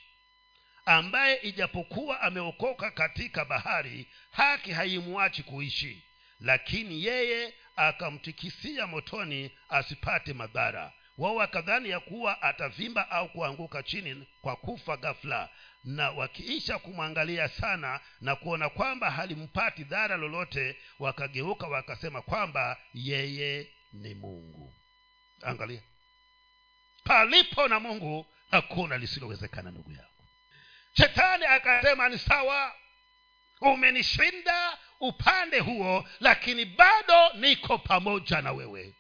Ambaye 0.85 1.37
ijapokuwa 1.37 2.21
ameokoka 2.21 2.91
katika 2.91 3.45
bahari 3.45 4.07
haki 4.31 4.73
haimwachi 4.73 5.43
kuishi. 5.43 6.03
Lakini 6.41 7.05
yeye 7.05 7.55
akamtikisia 7.77 8.87
motoni 8.87 9.51
asipate 9.69 10.33
madhara. 10.33 10.93
Wao 11.19 11.35
wakadhani 11.35 11.89
ya 11.89 12.01
kuwa 12.01 12.43
atavimba 12.43 13.11
au 13.11 13.29
kuanguka 13.29 13.83
chini 13.83 14.27
kwa 14.41 14.57
kufa 14.57 14.97
ghafla. 14.97 15.49
Na 15.85 16.11
wakiisha 16.11 16.79
kumwangalia 16.79 17.49
sana 17.49 18.01
na 18.21 18.37
kuona 18.37 18.69
kwamba 18.69 19.11
halimpati 19.11 19.85
dhara 19.85 20.17
lolote 20.17 20.77
wakageuka 20.99 21.67
wakasema 21.67 22.23
kwamba 22.23 22.77
yeye 22.95 23.69
ni 23.93 24.15
mungu 24.15 24.75
angalia. 25.43 25.83
Palipo 27.05 27.69
na 27.69 27.81
mungu 27.81 28.27
hakuna 28.51 28.99
lisilowezekana 28.99 29.71
ndugu 29.71 29.93
yako 29.93 30.09
shetani 30.97 31.45
akasema 31.45 32.09
ni 32.09 32.19
sawa 32.19 32.75
umenishinda 33.61 34.79
upande 35.01 35.59
huo 35.59 36.09
lakini 36.21 36.65
bado 36.65 37.33
niko 37.35 37.79
pamoja 37.79 38.41
na 38.43 38.53
wewe 38.53 38.95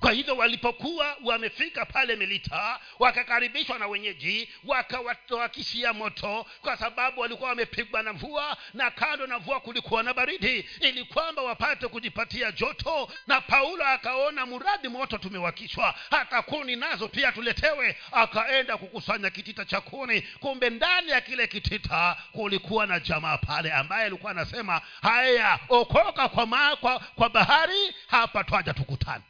kwa 0.00 0.12
hivyo 0.12 0.36
walipokuwa 0.36 1.16
wamefika 1.24 1.86
pale 1.86 2.16
milita 2.16 2.80
wakakaribishwa 2.98 3.78
na 3.78 3.86
wenyeji 3.86 4.48
wakawatowakishia 4.64 5.92
moto 5.92 6.46
kwa 6.62 6.76
sababu 6.76 7.20
walikuwa 7.20 7.48
wamepigwa 7.48 8.02
na 8.02 8.12
mvua 8.12 8.56
na 8.74 8.90
kando 8.90 9.26
na 9.26 9.38
mvua 9.38 9.60
kulikuwa 9.60 10.02
na 10.02 10.14
baridi. 10.14 10.68
Ili 10.80 11.04
kwamba 11.04 11.42
wapate 11.42 11.88
kujipatia 11.88 12.52
joto. 12.52 13.08
Na 13.26 13.40
paulo 13.40 13.84
akaona 13.86 14.46
mradi 14.46 14.88
moto 14.88 15.18
tumewakishwa. 15.18 15.94
Hata 16.10 16.42
kuni 16.42 16.76
nazo 16.76 17.08
pia 17.08 17.32
tuletewe. 17.32 17.96
Akaenda 18.12 18.76
kukusanya 18.76 19.30
kitita 19.30 19.64
cha 19.64 19.80
kuni. 19.80 20.20
Kumbe 20.22 20.70
ndani 20.70 21.10
ya 21.10 21.20
kile 21.20 21.46
kitita 21.46 22.16
kulikuwa 22.32 22.86
na 22.86 23.00
jamaa 23.00 23.38
pale 23.38 23.72
ambaye 23.72 24.06
alikuwa 24.06 24.30
anasema 24.32 24.80
haya 25.02 25.58
okoka 25.68 26.28
kwa, 26.28 26.46
ma, 26.46 26.76
kwa, 26.76 26.98
kwa 26.98 27.28
bahari. 27.28 27.94
Hapa 28.06 28.44
twaja 28.44 28.74
tukutane 28.74 29.24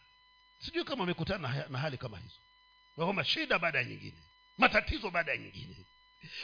sijui 0.59 0.85
kama 0.85 1.05
amekutana 1.05 1.67
na, 1.69 1.79
hali 1.79 1.99
kama 1.99 2.19
hizo. 2.19 2.41
Kwamba 2.95 3.25
shida 3.25 3.59
baada 3.59 3.79
ya 3.79 3.85
nyingine. 3.85 4.23
Matatizo 4.59 5.11
baada 5.11 5.33
ya 5.33 5.39
nyingine. 5.39 5.77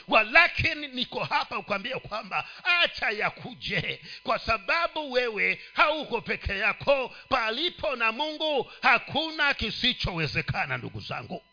Walakini 0.07 0.87
niko 0.87 1.23
hapa 1.23 1.55
kukwambia 1.57 1.99
kwamba 1.99 2.47
acha 2.63 3.09
yakuje 3.09 4.01
kwa 4.23 4.39
sababu 4.39 5.11
wewe 5.11 5.61
hauko 5.73 6.21
peke 6.21 6.57
yako. 6.57 7.15
Palipo 7.29 7.95
na 7.95 8.11
mungu 8.11 8.71
hakuna 8.81 9.53
kisichowezekana 9.53 10.77
ndugu 10.77 10.99
zangu 10.99 11.43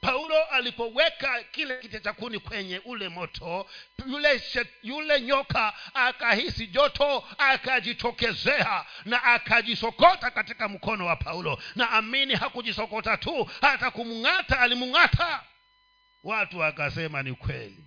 paulo 0.00 0.44
alipoweka 0.44 1.42
kile 1.42 1.76
kite 1.76 2.00
cha 2.00 2.12
kuni 2.12 2.38
kwenye 2.38 2.78
ule 2.84 3.08
moto 3.08 3.70
yule, 4.06 4.42
yule 4.82 5.20
nyoka 5.20 5.72
akahisi 5.94 6.66
joto 6.66 7.24
akajitokezea 7.38 8.84
na 9.04 9.24
akajisokota 9.24 10.30
katika 10.30 10.68
mkono 10.68 11.06
wa 11.06 11.16
paulo. 11.16 11.62
Na 11.76 11.90
amini 11.90 12.34
hakujisokota 12.34 13.16
tu 13.16 13.50
hata 13.60 13.90
kumng'ata 13.90 14.60
alimng'ata 14.60 15.42
watu 16.24 16.58
wakasema 16.58 17.22
ni 17.22 17.34
kweli. 17.34 17.84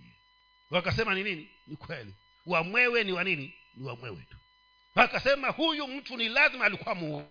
Wakasema 0.70 1.14
ni 1.14 1.22
nini? 1.24 1.50
Ni 1.66 1.76
kweli. 1.76 2.14
Wamwewe 2.46 3.04
ni 3.04 3.12
wa 3.12 3.24
nini? 3.24 3.54
Ni 3.74 3.86
wamwewe 3.86 4.26
tu. 4.30 4.36
Wakasema 4.94 5.48
huyu 5.48 5.86
mtu 5.88 6.16
ni 6.16 6.28
lazima 6.28 6.64
alikuwa 6.64 6.94
muu 6.94 7.28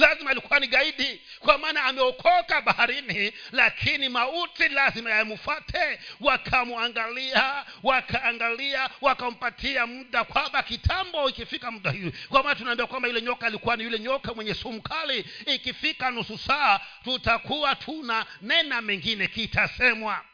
lazima 0.00 0.30
alikuwa 0.30 0.60
ni 0.60 0.66
gaidi 0.66 1.20
kwa 1.38 1.58
maana 1.58 1.84
ameokoka 1.84 2.60
baharini 2.62 3.32
lakini 3.52 4.08
mauti 4.08 4.68
lazima 4.68 5.10
yamfate 5.10 6.00
wakamwangalia 6.20 7.64
wakaangalia 7.82 8.90
wakampatia 9.00 9.86
muda 9.86 10.24
kwamba 10.24 10.62
kitambo 10.62 11.28
ikifika 11.28 11.70
muda 11.70 11.90
hii 11.90 12.12
kwa 12.28 12.42
maana 12.42 12.56
tunaambia 12.56 12.86
kwamba 12.86 13.08
yule 13.08 13.22
nyoka 13.22 13.46
alikuwa 13.46 13.76
ni 13.76 13.84
yule 13.84 13.98
nyoka 13.98 14.34
mwenye 14.34 14.54
sumu 14.54 14.82
kali. 14.82 15.26
Ikifika 15.46 16.10
nusu 16.10 16.38
saa 16.38 16.80
tutakuwa 17.04 17.74
tuna 17.76 18.26
nena 18.40 18.80
mengine 18.80 19.26
kitasemwa. 19.28 20.24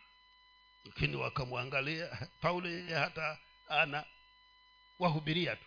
Lakini 0.84 1.16
wakamwangalia 1.16 2.08
paulo 2.40 2.68
yeye 2.68 2.94
hata 2.94 3.38
ana 3.68 4.04
wahubiria 4.98 5.56
tu 5.56 5.64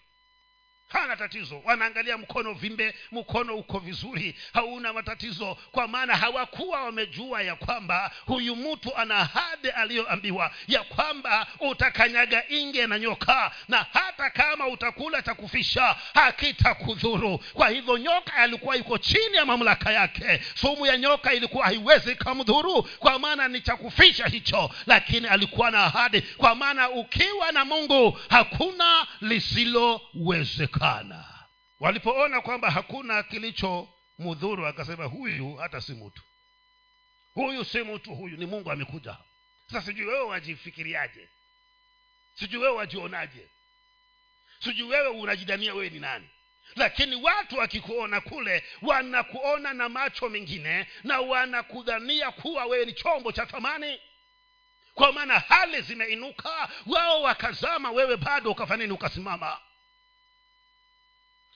hana 0.89 1.15
tatizo. 1.15 1.61
Wanaangalia 1.65 2.17
mkono 2.17 2.53
vimbe 2.53 2.95
mkono 3.11 3.55
uko 3.55 3.79
vizuri. 3.79 4.35
Hauna 4.53 4.93
matatizo. 4.93 5.57
Kwa 5.71 5.87
maana 5.87 6.17
hawakuwa 6.17 6.83
wamejua 6.83 7.41
ya 7.41 7.55
kwamba 7.55 8.11
huyu 8.25 8.55
mtu 8.55 8.95
ana 8.97 9.15
ahadi 9.17 9.69
aliyoambiwa 9.69 10.51
ya 10.67 10.83
kwamba 10.83 11.47
utakanyaga 11.59 12.43
inge 12.49 12.87
na 12.87 12.99
nyoka 12.99 13.51
na 13.67 13.85
hata 13.93 14.29
kama 14.29 14.67
utakula 14.67 15.21
cha 15.21 15.33
kufisha 15.33 15.95
hakitakudhuru. 16.13 17.37
Kwa 17.53 17.69
hivyo 17.69 17.97
nyoka 17.97 18.33
alikuwa 18.33 18.75
yuko 18.75 18.97
chini 18.97 19.35
ya 19.35 19.45
mamlaka 19.45 19.91
yake. 19.91 20.41
Sumu 20.55 20.85
ya 20.85 20.97
nyoka 20.97 21.33
ilikuwa 21.33 21.65
haiwezi 21.65 22.15
kamdhuru 22.15 22.83
kwa 22.83 23.19
maana 23.19 23.47
ni 23.47 23.61
cha 23.61 23.75
kufisha 23.75 24.27
hicho. 24.27 24.69
Lakini 24.85 25.27
alikuwa 25.27 25.71
na 25.71 25.83
ahadi. 25.83 26.21
Kwa 26.21 26.55
maana 26.55 26.89
ukiwa 26.89 27.51
na 27.51 27.65
mungu 27.65 28.19
hakuna 28.29 29.07
lisilowezekana 30.79 31.25
walipoona 31.79 32.41
kwamba 32.41 32.71
hakuna 32.71 33.23
kilicho 33.23 33.89
mudhuru 34.17 34.67
akasema 34.67 35.05
huyu 35.05 35.55
hata 35.55 35.81
si 35.81 35.93
mtu. 35.93 36.21
Huyu 37.33 37.65
si 37.65 37.83
mtu 37.83 38.15
huyu 38.15 38.37
ni 38.37 38.45
mungu 38.45 38.71
amekuja. 38.71 39.17
Sasa 39.67 39.81
sijui 39.85 40.05
wewe 40.07 40.21
wajifikiriaje 40.25 41.29
sijui 42.35 42.61
wewe 42.61 42.75
wajionaje 42.75 43.49
sijui 44.63 44.89
wewe 44.89 45.07
unajidania 45.07 45.73
wewe 45.73 45.89
ni 45.89 45.99
nani? 45.99 46.29
Lakini 46.75 47.15
watu 47.15 47.57
wakikuona 47.57 48.21
kule 48.21 48.63
wanakuona 48.81 49.73
na 49.73 49.89
macho 49.89 50.29
mengine 50.29 50.87
na 51.03 51.19
wanakudhania 51.21 52.31
kuwa 52.31 52.65
wewe 52.65 52.85
ni 52.85 52.93
chombo 52.93 53.31
cha 53.31 53.45
thamani. 53.45 53.99
Kwa 54.93 55.11
maana 55.13 55.39
hali 55.39 55.81
zimeinuka 55.81 56.69
wao 56.85 57.21
wakazama 57.21 57.91
wewe 57.91 58.17
bado 58.17 58.51
ukafanya 58.51 58.83
nini 58.83 58.93
ukasimama 58.93 59.59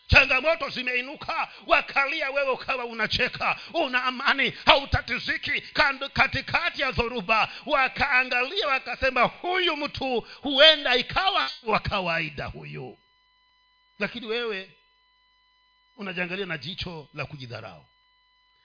changamoto 0.08 0.70
zimeinuka. 0.70 1.50
Wakalia 1.68 2.30
wewe 2.32 2.52
ukawa 2.52 2.86
unacheka. 2.86 3.60
Una 3.74 4.04
amani 4.04 4.54
hautatiziki. 4.66 5.62
Katikati 6.14 6.82
ya 6.82 6.92
dhoruba 6.92 7.50
wakaangalia 7.66 8.68
wakasema 8.68 9.22
huyu 9.22 9.78
mtu 9.78 10.28
huenda 10.42 10.96
ikawa 10.96 11.50
wa 11.64 11.80
kawaida 11.80 12.46
huyu. 12.46 12.98
Lakini 14.00 14.26
wewe 14.26 14.72
unajiangalia 15.98 16.46
na 16.46 16.58
jicho 16.58 17.08
la 17.14 17.26
kujidharau. 17.26 17.86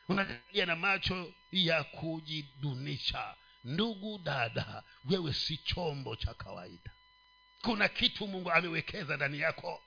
Unajiangalia 0.08 0.66
na 0.66 0.76
macho 0.76 1.32
ya 1.52 1.84
kujidunisha. 1.84 3.34
Ndugu 3.64 4.18
dada 4.18 4.82
wewe 5.10 5.32
si 5.34 5.56
chombo 5.56 6.16
cha 6.16 6.34
kawaida. 6.34 6.90
Kuna 7.62 7.88
kitu 7.88 8.26
mungu 8.26 8.50
amewekeza 8.52 9.16
ndani 9.16 9.40
yako 9.40 9.82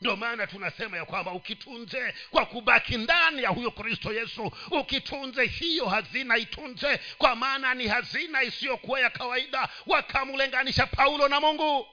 ndio 0.00 0.16
maana 0.16 0.46
tunasema 0.46 0.96
ya 0.96 1.04
kwamba 1.04 1.32
ukitunze 1.32 2.14
kwa 2.30 2.46
kubaki 2.46 2.96
ndani 2.96 3.42
ya 3.42 3.48
huyo 3.48 3.70
kristo 3.70 4.12
yesu 4.12 4.52
ukitunze 4.70 5.46
hiyo 5.46 5.86
hazina 5.86 6.36
itunze 6.36 7.00
kwa 7.18 7.36
maana 7.36 7.74
ni 7.74 7.86
hazina 7.88 8.42
isiyokuwa 8.42 9.00
ya 9.00 9.10
kawaida 9.10 9.68
wakamlenganisha 9.86 10.86
paulo 10.86 11.28
na 11.28 11.40
mungu. 11.40 11.86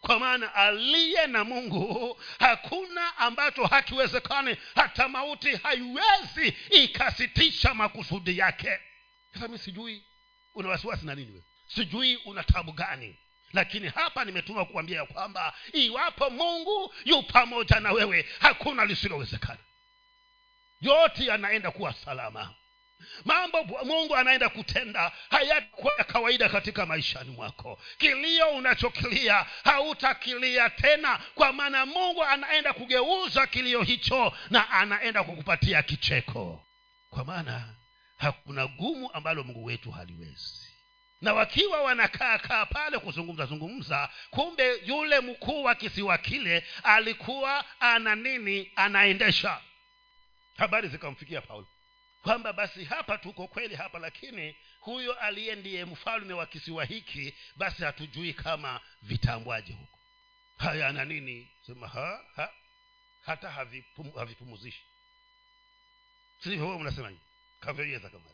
Kwa 0.00 0.18
maana 0.18 0.54
aliye 0.54 1.26
na 1.26 1.44
mungu 1.44 2.20
hakuna 2.38 3.16
ambacho 3.16 3.66
hakiwezekani 3.66 4.56
hata 4.74 5.08
mauti 5.08 5.56
haiwezi 5.56 6.56
ikasitisha 6.70 7.74
makusudi 7.74 8.38
yake. 8.38 8.78
Sasa 9.34 9.48
mi 9.48 9.58
sijui 9.58 10.04
una 10.54 10.68
wasiwasi 10.68 11.06
na 11.06 11.14
nini 11.14 11.44
sijui 11.68 12.16
una 12.16 12.44
tabu 12.44 12.72
gani 12.72 13.18
lakini 13.52 13.88
hapa 13.88 14.24
nimetuma 14.24 14.64
kuambia 14.64 14.98
ya 14.98 15.06
kwamba 15.06 15.54
iwapo 15.72 16.30
mungu 16.30 16.94
yu 17.04 17.22
pamoja 17.22 17.80
na 17.80 17.92
wewe 17.92 18.28
hakuna 18.40 18.84
lisilowezekana. 18.84 19.58
Yote 20.80 21.24
yanaenda 21.26 21.70
kuwa 21.70 21.92
salama. 21.92 22.54
Mambo 23.24 23.64
mungu 23.84 24.16
anaenda 24.16 24.48
kutenda 24.48 25.12
hayatakuwa 25.30 25.92
ya 25.98 26.04
kawaida 26.04 26.48
katika 26.48 26.86
maishani 26.86 27.30
mwako. 27.30 27.80
Kilio 27.98 28.48
unachokilia 28.48 29.46
hautakilia 29.64 30.70
tena 30.70 31.20
kwa 31.34 31.52
maana 31.52 31.86
mungu 31.86 32.24
anaenda 32.24 32.72
kugeuza 32.72 33.46
kilio 33.46 33.82
hicho 33.82 34.32
na 34.50 34.70
anaenda 34.70 35.24
kukupatia 35.24 35.82
kicheko. 35.82 36.66
Kwa 37.10 37.24
maana 37.24 37.74
hakuna 38.16 38.66
gumu 38.66 39.12
ambalo 39.12 39.44
mungu 39.44 39.64
wetu 39.64 39.90
haliwezi 39.90 40.61
na 41.22 41.32
wakiwa 41.34 41.82
wanakaa 41.82 42.38
kaa 42.38 42.66
pale 42.66 42.98
kuzungumza 42.98 43.46
zungumza 43.46 44.10
kumbe 44.30 44.76
yule 44.84 45.20
mkuu 45.20 45.62
wa 45.64 45.74
kisiwa 45.74 46.18
kile 46.18 46.64
alikuwa 46.82 47.64
ana 47.80 48.14
nini? 48.14 48.72
Anaendesha. 48.76 49.60
Habari 50.56 50.88
zikamfikia 50.88 51.40
paulo. 51.40 51.66
Kwamba 52.22 52.52
basi 52.52 52.84
hapa 52.84 53.18
tuko 53.18 53.48
kweli 53.48 53.74
hapa 53.74 53.98
lakini 53.98 54.56
huyo 54.80 55.12
aliye 55.14 55.54
ndiye 55.54 55.84
mfalme 55.84 56.34
wa 56.34 56.46
kisiwa 56.46 56.84
hiki 56.84 57.34
basi 57.56 57.82
hatujui 57.84 58.34
kama 58.34 58.80
vitambwaje 59.02 59.72
huko. 59.72 59.98
Haya 60.58 60.88
ana 60.88 61.04
nini? 61.04 61.48
Sema 61.66 61.88
ha, 61.88 62.20
ha 62.36 62.50
hata 63.24 63.50
havipum, 63.50 64.12
havipumuzishi. 64.12 64.82
Sivyo 66.42 66.78
mnasemaje 66.78 67.18
kavyoweza 67.60 68.08
kama 68.10 68.24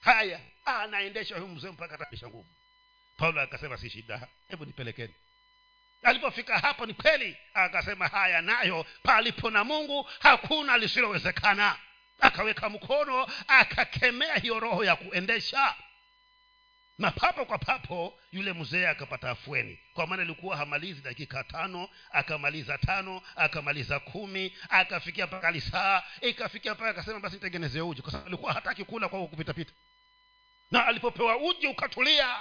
haya 0.00 0.40
anaendesha 0.64 1.34
huyu 1.34 1.48
mzee 1.48 1.70
mpaka 1.70 1.94
atabisha 1.94 2.28
nguvu. 2.28 2.48
Paulo 3.16 3.40
akasema 3.40 3.76
si 3.78 3.90
shida 3.90 4.28
hebu 4.48 4.64
nipelekeni. 4.64 5.14
Alipofika 6.02 6.58
hapo 6.58 6.86
ni 6.86 6.94
kweli 6.94 7.36
akasema 7.54 8.08
haya 8.08 8.42
nayo 8.42 8.86
palipo 9.02 9.50
na 9.50 9.64
mungu 9.64 10.08
hakuna 10.20 10.78
lisilowezekana. 10.78 11.76
Akaweka 12.20 12.70
mkono 12.70 13.28
akakemea 13.48 14.34
hiyo 14.34 14.60
roho 14.60 14.84
ya 14.84 14.96
kuendesha. 14.96 15.74
Na 16.98 17.10
papo 17.10 17.44
kwa 17.44 17.58
papo 17.58 18.18
yule 18.32 18.52
mzee 18.52 18.86
akapata 18.88 19.30
afueni. 19.30 19.78
Kwa 19.94 20.06
maana 20.06 20.22
ilikuwa 20.22 20.56
hamalizi 20.56 21.00
dakika 21.00 21.44
tano 21.44 21.88
akamaliza 22.10 22.78
tano 22.78 23.22
akamaliza 23.36 24.00
kumi 24.00 24.56
akafikia 24.68 25.26
mpaka 25.26 25.50
lisaa 25.50 26.02
ikafikia 26.20 26.74
mpaka 26.74 26.90
akasema 26.90 27.20
basi 27.20 27.34
nitengeneze 27.34 27.80
uji 27.80 28.02
kwa 28.02 28.10
sababu 28.12 28.28
alikuwa 28.28 28.52
hataki 28.52 28.84
kula 28.84 29.08
kwa 29.08 29.26
kupitapita 29.26 29.72
na 30.70 30.86
alipopewa 30.86 31.36
uji 31.36 31.66
ukatulia 31.66 32.36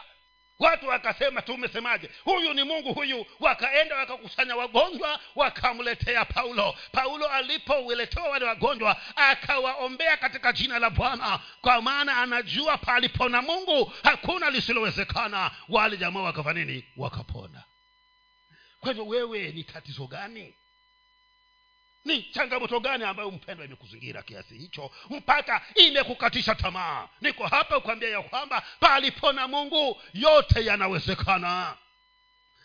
watu 0.59 0.87
wakasema 0.87 1.41
tumesemaje? 1.41 2.09
Huyu 2.23 2.53
ni 2.53 2.63
mungu 2.63 2.93
huyu. 2.93 3.25
Wakaenda 3.39 3.95
wakakusanya 3.95 4.55
wagonjwa 4.55 5.19
wakamletea 5.35 6.25
paulo. 6.25 6.75
Paulo 6.91 7.27
alipoweletewa 7.27 8.29
wale 8.29 8.45
wagonjwa 8.45 9.01
akawaombea 9.15 10.17
katika 10.17 10.53
jina 10.53 10.79
la 10.79 10.89
bwana. 10.89 11.39
Kwa 11.61 11.81
maana 11.81 12.17
anajua 12.17 12.77
palipo 12.77 13.29
na 13.29 13.41
mungu 13.41 13.93
hakuna 14.03 14.49
lisilowezekana. 14.49 15.51
Wale 15.69 15.97
jamaa 15.97 16.21
wakafanya 16.21 16.65
nini? 16.65 16.85
Wakapona. 16.97 17.63
Kwa 18.79 18.89
hivyo 18.89 19.07
wewe 19.07 19.51
ni 19.51 19.63
tatizo 19.63 20.07
gani 20.07 20.55
ni 22.07 22.23
changamoto 22.23 22.79
gani 22.79 23.03
ambayo 23.03 23.31
mpendwa 23.31 23.65
imekuzingira 23.65 24.21
kiasi 24.23 24.57
hicho 24.57 24.91
mpaka 25.09 25.61
imekukatisha 25.75 26.55
tamaa? 26.55 27.07
Niko 27.21 27.47
hapa 27.47 27.79
kuambia 27.79 28.09
ya 28.09 28.21
kwamba 28.21 28.63
palipo 28.79 29.31
na 29.31 29.47
mungu 29.47 30.01
yote 30.13 30.65
yanawezekana. 30.65 31.77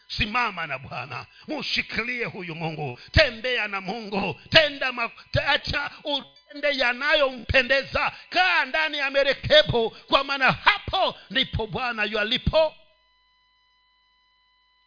Simama 0.09 0.67
na 0.67 0.79
bwana 0.79 1.27
mushikilie 1.49 2.25
huyu 2.25 2.55
mungu. 2.55 2.99
Tembea 3.13 3.69
na 3.69 3.81
mungu. 3.81 4.41
Tenda 4.51 5.11
acha 5.47 5.91
utende 6.05 6.77
yanayompendeza. 6.79 8.13
Kaa 8.31 8.65
ndani 8.65 8.99
ya 8.99 9.11
merekebu 9.11 9.91
kwa 9.91 10.25
maana 10.25 10.53
hapo 10.53 11.19
ndipo 11.31 11.67
bwana 11.67 12.05
yualipo 12.05 12.75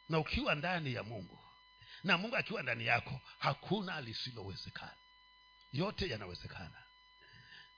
na 0.10 0.20
ukiwa 0.20 0.56
ndani 0.56 0.94
ya 0.94 1.04
mungu 1.04 1.35
na 2.06 2.18
mungu 2.18 2.36
akiwa 2.36 2.64
ndani 2.64 2.86
yako 2.86 3.22
hakuna 3.40 4.02
lisilowezekana. 4.02 4.98
Yote 5.74 6.10
yanawezekana. 6.10 6.84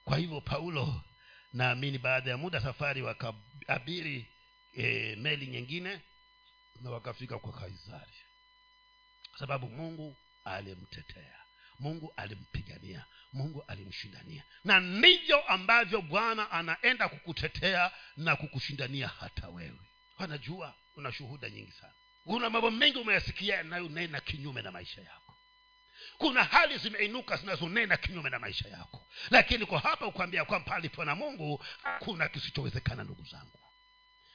Kwa 0.04 0.18
hivyo 0.18 0.42
paulo 0.42 1.02
naamini 1.54 1.98
baada 1.98 2.30
ya 2.32 2.38
muda 2.38 2.62
safari 2.62 3.02
wakaabiri 3.02 4.28
e, 4.74 5.16
meli 5.16 5.48
nyingine 5.48 6.02
na 6.82 6.90
wakafika 6.92 7.40
kwa 7.40 7.54
kaisari. 7.54 8.14
Sababu 9.40 9.70
mungu 9.70 10.18
alimtetea. 10.46 11.38
Mungu 11.80 12.14
alimpigania. 12.18 13.06
Mungu 13.34 13.64
alimshindania. 13.68 14.44
Na 14.64 14.80
ndivyo 14.80 15.44
ambavyo 15.44 16.02
bwana 16.02 16.52
anaenda 16.52 17.10
kukutetea 17.10 17.92
na 18.18 18.36
kukushindania 18.36 19.08
hata 19.08 19.50
wewe. 19.50 19.80
Anajua 20.18 20.76
una 20.96 21.12
shuhuda 21.12 21.50
nyingi 21.50 21.72
sana 21.72 21.94
kuna 22.28 22.50
mambo 22.50 22.72
mengi 22.72 22.98
umeyasikia 22.98 23.56
yanayonena 23.56 24.22
kinyume 24.22 24.62
na 24.62 24.72
maisha 24.72 25.02
yako. 25.02 25.34
Kuna 26.18 26.44
hali 26.44 26.78
zimeinuka 26.78 27.38
zinazonena 27.38 27.98
kinyume 27.98 28.30
na 28.30 28.40
maisha 28.40 28.70
yako. 28.70 29.08
Lakini 29.30 29.66
kwa 29.66 29.80
hapa 29.80 30.08
ukuambia 30.08 30.46
kwamba 30.46 30.70
palipo 30.72 31.06
na 31.06 31.16
mungu 31.16 31.66
hakuna 31.84 32.28
kisichowezekana 32.28 33.04
ndugu 33.04 33.24
zangu. 33.24 33.60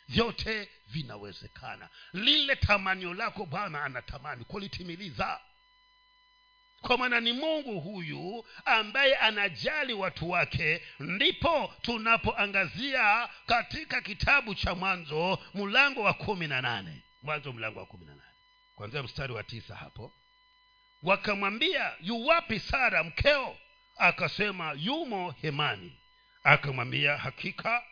Vyote 0.08 0.68
vinawezekana. 0.86 1.88
Lile 2.12 2.56
tamanio 2.56 3.14
lako 3.14 3.46
bwana 3.46 3.84
anatamani 3.84 4.44
kulitimiliza. 4.44 5.40
Kwa 6.80 6.98
maana 6.98 7.20
ni 7.20 7.32
mungu 7.32 7.80
huyu 7.80 8.44
ambaye 8.64 9.16
anajali 9.16 9.92
watu 9.94 10.30
wake 10.30 10.82
ndipo 11.00 11.74
tunapoangazia 11.82 13.28
katika 13.46 14.00
kitabu 14.00 14.54
cha 14.54 14.74
mwanzo 14.74 15.38
mlango 15.54 16.02
wa 16.02 16.14
kumi 16.14 16.46
na 16.48 16.60
nane 16.62 17.02
mwanzo 17.22 17.52
mlango 17.52 17.78
wa 17.80 17.86
kumi 17.86 18.04
na 18.04 18.14
nane. 18.14 18.28
Kwanzia 18.74 19.02
mstari 19.02 19.32
wa 19.32 19.42
tisa 19.44 19.74
hapo. 19.76 20.12
Wakamwambia 21.02 21.92
yuwapi 22.00 22.60
sara 22.60 23.04
mkeo? 23.04 23.56
Akasema 23.96 24.72
yumo 24.78 25.30
hemani. 25.30 25.98
Akamwambia 26.44 27.16
hakika 27.16 27.82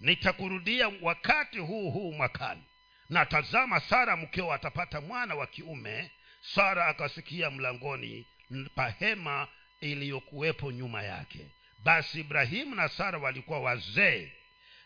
nitakurudia 0.00 0.92
wakati 1.02 1.58
huu 1.58 1.90
huu 1.90 2.12
mwakani. 2.12 2.62
Na 3.08 3.26
tazama 3.26 3.80
sara 3.80 4.16
mkeo 4.16 4.52
atapata 4.52 5.00
mwana 5.00 5.34
wa 5.34 5.46
kiume. 5.46 6.10
Sara 6.40 6.86
akasikia 6.86 7.50
mlangoni 7.50 8.26
pahema 8.74 9.48
iliyokuwepo 9.80 10.72
nyuma 10.72 11.02
yake. 11.02 11.50
Basi 11.78 12.20
ibrahimu 12.20 12.74
na 12.74 12.88
sara 12.88 13.18
walikuwa 13.18 13.60
wazee 13.60 14.32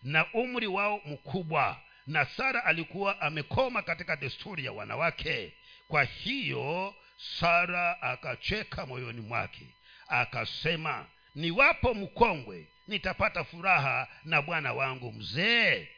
na 0.02 0.32
umri 0.32 0.66
wao 0.66 1.00
mkubwa 1.04 1.80
na 2.06 2.24
sara 2.26 2.64
alikuwa 2.64 3.20
amekoma 3.20 3.82
katika 3.82 4.16
desturi 4.16 4.64
ya 4.64 4.72
wanawake. 4.72 5.52
Kwa 5.88 6.04
hiyo 6.04 6.94
sara 7.40 8.02
akacheka 8.02 8.86
moyoni 8.86 9.20
mwake 9.20 9.66
akasema 10.08 11.06
niwapo 11.34 11.94
mkongwe 11.94 12.68
nitapata 12.88 13.44
furaha 13.44 14.08
na 14.24 14.42
bwana 14.42 14.72
wangu 14.72 15.12
mzee. 15.12 15.88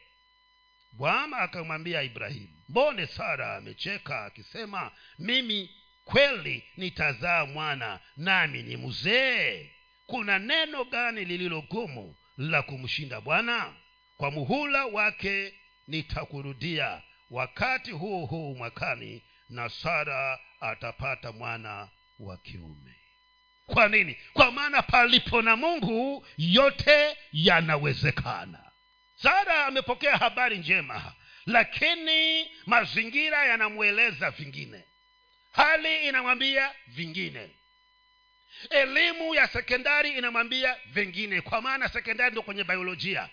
Bwana 0.91 1.37
akamwambia 1.37 2.01
ibrahimu 2.01 2.53
mbone 2.69 3.07
sara 3.07 3.55
amecheka 3.55 4.25
akisema 4.25 4.91
mimi 5.19 5.69
kweli 6.05 6.63
nitazaa 6.77 7.45
mwana 7.45 7.99
nami 8.17 8.63
ni 8.63 8.77
mzee. 8.77 9.71
Kuna 10.05 10.39
neno 10.39 10.83
gani 10.83 11.25
lililogumu 11.25 12.15
la 12.37 12.61
kumshinda 12.61 13.21
bwana? 13.21 13.73
Kwa 14.17 14.31
muhula 14.31 14.85
wake 14.85 15.53
nitakurudia 15.87 17.01
wakati 17.31 17.91
huu 17.91 18.25
huu 18.25 18.55
mwakani 18.55 19.23
na 19.49 19.69
sara 19.69 20.39
atapata 20.61 21.31
mwana 21.31 21.89
wa 22.19 22.37
kiume. 22.37 22.95
Kwa 23.65 23.87
nini? 23.87 24.17
Kwa 24.33 24.51
maana 24.51 24.81
palipo 24.81 25.41
na 25.41 25.55
mungu 25.55 26.27
yote 26.37 27.17
yanawezekana. 27.33 28.71
Sara 29.15 29.65
amepokea 29.65 30.17
habari 30.17 30.57
njema 30.57 31.13
lakini 31.45 32.47
mazingira 32.65 33.45
yanamweleza 33.45 34.31
vingine. 34.31 34.83
Hali 35.51 36.07
inamwambia 36.07 36.71
vingine. 36.87 37.49
Elimu 38.69 39.35
ya 39.35 39.47
sekondari 39.47 40.09
inamwambia 40.17 40.77
vingine 40.85 41.41
kwa 41.41 41.61
maana 41.61 41.89
sekondari 41.89 42.31
ndo 42.31 42.41
kwenye 42.41 42.63
biolojia 42.63 43.29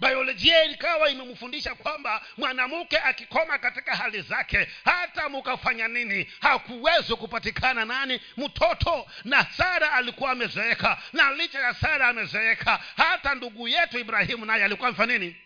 biolojia 0.00 0.64
ikawa 0.64 1.10
imemfundisha 1.10 1.74
kwamba 1.74 2.26
mwanamke 2.36 2.98
akikoma 2.98 3.58
katika 3.58 3.96
hali 3.96 4.22
zake 4.22 4.68
hata 4.84 5.28
mukafanya 5.28 5.88
nini? 5.88 6.32
Hakuwezi 6.40 7.14
kupatikana 7.16 7.84
nani? 7.84 8.20
Mtoto. 8.36 9.06
Na 9.24 9.44
sara 9.44 9.92
alikuwa 9.92 10.30
amezeeka. 10.30 10.98
Na 11.12 11.32
licha 11.32 11.60
ya 11.60 11.74
sara 11.74 12.08
amezeeka 12.08 12.80
hata 12.96 13.34
ndugu 13.34 13.68
yetu 13.68 13.98
ibrahimu 13.98 14.44
naye 14.44 14.64
alikuwa 14.64 14.88
amefanya 14.88 15.18
nini? 15.18 15.36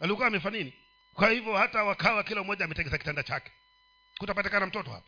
Alikuwa 0.00 0.26
amefanya 0.26 0.58
nini? 0.58 0.72
Kwa 1.14 1.30
hivyo 1.30 1.56
hata 1.56 1.84
wakawa 1.84 2.24
kila 2.24 2.42
mmoja 2.42 2.64
ametengeza 2.64 2.98
kitanda 2.98 3.22
chake. 3.22 3.50
Kutapatikana 4.18 4.66
mtoto 4.66 4.90
hapa. 4.90 5.06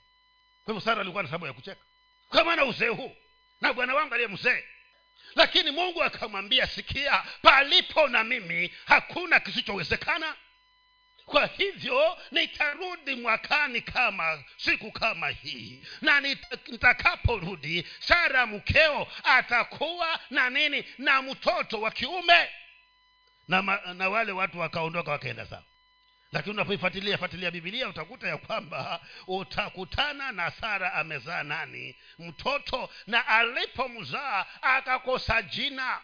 Kwa 0.64 0.74
hivyo 0.74 0.80
sara 0.90 1.00
alikuwa 1.00 1.22
na 1.22 1.28
sababu 1.28 1.46
ya 1.46 1.52
kucheka. 1.52 1.80
Kwa 2.28 2.44
maana 2.44 2.64
uzee 2.64 2.88
huu. 2.88 3.16
Na 3.60 3.72
bwana 3.72 3.94
wangu 3.94 4.14
aliye 4.14 4.28
mzee 4.28 4.64
lakini 5.34 5.70
mungu 5.70 6.02
akamwambia 6.02 6.66
sikia 6.66 7.22
palipo 7.42 8.08
na 8.08 8.24
mimi 8.24 8.74
hakuna 8.84 9.40
kisichowezekana. 9.40 10.34
Kwa 11.26 11.46
hivyo 11.46 12.18
nitarudi 12.30 13.14
mwakani 13.14 13.80
kama 13.80 14.44
siku 14.56 14.92
kama 14.92 15.28
hii. 15.28 15.82
Na 16.00 16.20
nitakaporudi 16.20 17.86
sara 18.00 18.46
mkeo 18.46 19.08
atakuwa 19.24 20.20
na 20.30 20.50
nini? 20.50 20.84
Na 20.98 21.22
mtoto 21.22 21.80
wa 21.80 21.90
kiume. 21.90 22.48
Na, 23.48 23.62
na 23.94 24.08
wale 24.08 24.32
watu 24.32 24.58
wakaondoka 24.58 25.10
wakaenda 25.10 25.46
sawa 25.46 25.62
lakini 26.32 26.54
unapoifuatilia 26.54 27.18
fuatilia 27.18 27.50
bibilia 27.50 27.88
utakuta 27.88 28.28
ya 28.28 28.36
kwamba 28.36 29.00
utakutana 29.26 30.32
na 30.32 30.50
sara 30.50 30.92
amezaa 30.94 31.42
nani 31.42 31.96
mtoto 32.18 32.90
na 33.06 33.26
alipomzaa 33.26 34.46
akakosa 34.62 35.42
jina. 35.42 36.00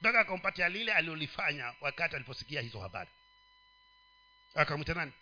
Mpaka 0.00 0.20
akampatia 0.20 0.68
lile 0.68 0.92
alilolifanya 0.92 1.74
wakati 1.80 2.16
aliposikia 2.16 2.60
hizo 2.60 2.80
habari. 2.80 3.10
Akamwita 4.54 4.94
nani? 4.94 5.12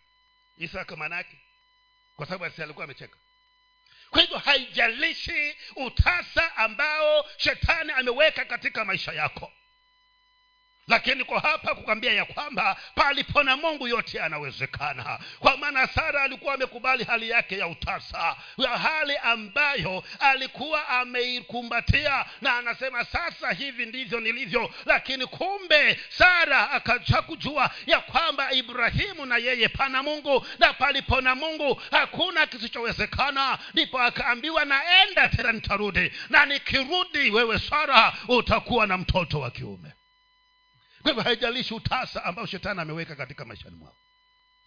Isaka 0.56 0.96
manake 0.96 1.38
kwa 2.16 2.26
sababu 2.26 2.44
asi 2.44 2.62
alikuwa 2.62 2.84
amecheka. 2.84 3.16
Kwa 4.10 4.20
hivyo 4.20 4.38
haijalishi 4.38 5.56
utasa 5.76 6.56
ambao 6.56 7.26
shetani 7.36 7.92
ameweka 7.92 8.44
katika 8.44 8.84
maisha 8.84 9.12
yako 9.12 9.52
lakini 10.88 11.24
kwa 11.24 11.40
hapa 11.40 11.74
kukwambia 11.74 12.12
ya 12.12 12.24
kwamba 12.24 12.76
palipo 12.94 13.42
na 13.42 13.56
mungu 13.56 13.88
yote 13.88 14.18
yanawezekana. 14.18 15.18
Kwa 15.38 15.56
maana 15.56 15.86
sara 15.86 16.22
alikuwa 16.22 16.54
amekubali 16.54 17.04
hali 17.04 17.30
yake 17.30 17.58
ya 17.58 17.66
utasa 17.68 18.36
ya 18.58 18.68
hali 18.78 19.16
ambayo 19.16 20.04
alikuwa 20.20 20.88
ameikumbatia. 20.88 22.24
Na 22.40 22.56
anasema 22.58 23.04
sasa 23.04 23.52
hivi 23.52 23.86
ndivyo 23.86 24.20
nilivyo. 24.20 24.70
Lakini 24.84 25.26
kumbe 25.26 26.00
sara 26.08 26.70
akacha 26.70 27.22
kujua 27.22 27.70
ya 27.86 28.00
kwamba 28.00 28.52
ibrahimu 28.52 29.26
na 29.26 29.36
yeye 29.36 29.68
pana 29.68 30.02
mungu. 30.02 30.46
Na 30.58 30.72
palipo 30.74 31.20
na 31.20 31.34
mungu 31.34 31.82
hakuna 31.90 32.46
kisichowezekana. 32.46 33.58
Ndipo 33.72 34.00
akaambiwa 34.00 34.64
naenda 34.64 35.28
tena 35.28 35.52
nitarudi. 35.52 36.12
Na 36.30 36.46
nikirudi 36.46 37.30
wewe 37.30 37.58
sara 37.58 38.12
utakuwa 38.28 38.86
na 38.86 38.98
mtoto 38.98 39.40
wa 39.40 39.50
kiume 39.50 39.95
kwa 41.06 41.12
hivyo 41.12 41.22
haijalishi 41.24 41.74
utasa 41.74 42.24
ambao 42.24 42.46
shetani 42.46 42.80
ameweka 42.80 43.16
katika 43.16 43.44
maishani 43.44 43.76
mwako. 43.76 43.96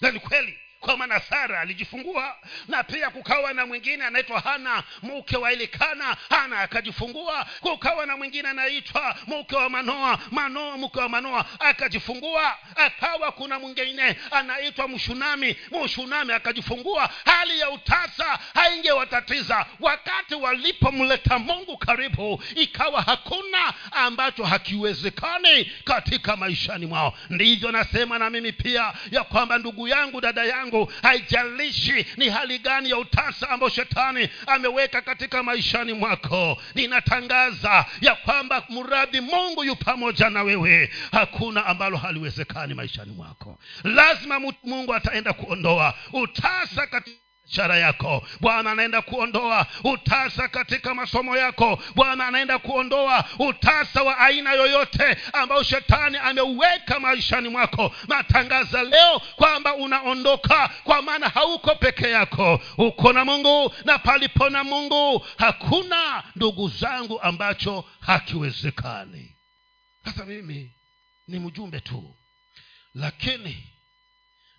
Na 0.02 0.12
ni 0.12 0.20
kweli 0.20 0.58
kwa 0.80 0.98
maana 0.98 1.20
sara 1.20 1.60
alijifungua 1.62 2.36
na 2.68 2.84
pia 2.84 3.10
kukawa 3.10 3.54
na 3.54 3.66
mwingine 3.66 4.04
anaitwa 4.06 4.40
hana 4.40 4.84
mke 5.04 5.38
wa 5.38 5.54
ilikana 5.54 6.18
hana 6.30 6.60
akajifungua 6.60 7.46
kukawa 7.62 8.06
na 8.06 8.18
mwingine 8.18 8.50
anaitwa 8.50 9.16
mke 9.28 9.56
wa 9.56 9.70
manoa. 9.70 10.20
Manoa 10.32 10.78
mke 10.78 11.00
wa 11.00 11.10
manoa 11.10 11.46
akajifungua 11.60 12.58
akawa 12.76 13.32
kuna 13.32 13.60
mwingine 13.60 14.16
anaitwa 14.32 14.88
mshunami 14.88 15.56
mshunami 15.84 16.34
akajifungua 16.34 17.10
hali 17.26 17.60
ya 17.60 17.70
utasa 17.70 18.40
haingewatatiza. 18.54 19.66
Wakati 19.80 20.36
walipomleta 20.36 21.40
mungu 21.40 21.78
karibu 21.78 22.44
ikawa 22.56 23.02
hakuna 23.02 23.74
ambacho 23.92 24.44
hakiwezekani 24.44 25.66
katika 25.84 26.36
maishani 26.38 26.86
mwao. 26.86 27.18
Ndivyo 27.30 27.72
nasema 27.72 28.20
na 28.20 28.30
mimi 28.30 28.52
pia 28.52 28.94
ya 29.12 29.24
kwamba 29.24 29.58
ndugu 29.58 29.88
yangu 29.88 30.22
dada 30.22 30.44
yangu 30.44 30.69
haijalishi 31.02 32.06
ni 32.18 32.30
hali 32.30 32.60
gani 32.60 32.90
ya 32.90 32.98
utasa 32.98 33.50
ambayo 33.50 33.70
shetani 33.72 34.30
ameweka 34.48 35.02
katika 35.02 35.44
maishani 35.44 35.94
mwako. 35.94 36.58
Ninatangaza 36.76 37.86
ya 38.02 38.16
kwamba 38.16 38.64
mradhi 38.70 39.22
mungu 39.22 39.64
yu 39.64 39.76
pamoja 39.76 40.30
na 40.30 40.44
wewe. 40.44 40.90
Hakuna 41.12 41.66
ambalo 41.66 41.98
haliwezekani 41.98 42.74
maishani 42.74 43.12
mwako. 43.12 43.60
Lazima 43.84 44.40
mungu 44.64 44.94
ataenda 44.94 45.34
kuondoa 45.34 45.94
utasa 46.14 46.88
katika 46.88 47.29
biashara 47.50 47.78
yako. 47.78 48.28
Bwana 48.40 48.72
anaenda 48.72 49.02
kuondoa 49.02 49.66
utasa 49.84 50.48
katika 50.48 50.94
masomo 50.96 51.38
yako. 51.38 51.84
Bwana 51.96 52.28
anaenda 52.28 52.60
kuondoa 52.60 53.26
utasa 53.40 54.04
wa 54.04 54.18
aina 54.18 54.54
yoyote 54.54 55.18
ambao 55.34 55.64
shetani 55.64 56.18
ameuweka 56.18 57.00
maishani 57.00 57.50
mwako. 57.50 57.96
Natangaza 58.08 58.84
leo 58.84 59.20
kwamba 59.36 59.76
unaondoka 59.76 60.68
kwa 60.84 61.02
maana 61.02 61.30
hauko 61.30 61.76
peke 61.76 62.10
yako. 62.10 62.62
Uko 62.78 63.14
na 63.14 63.26
mungu 63.26 63.74
na 63.86 64.00
palipo 64.00 64.50
na 64.50 64.64
mungu 64.64 65.26
hakuna 65.38 66.24
ndugu 66.36 66.70
zangu 66.70 67.22
ambacho 67.22 67.86
hakiwezekani. 68.00 69.36
Sasa 70.06 70.26
mimi 70.26 70.72
ni 71.28 71.40
mjumbe 71.40 71.80
tu 71.80 72.16
lakini 72.96 73.64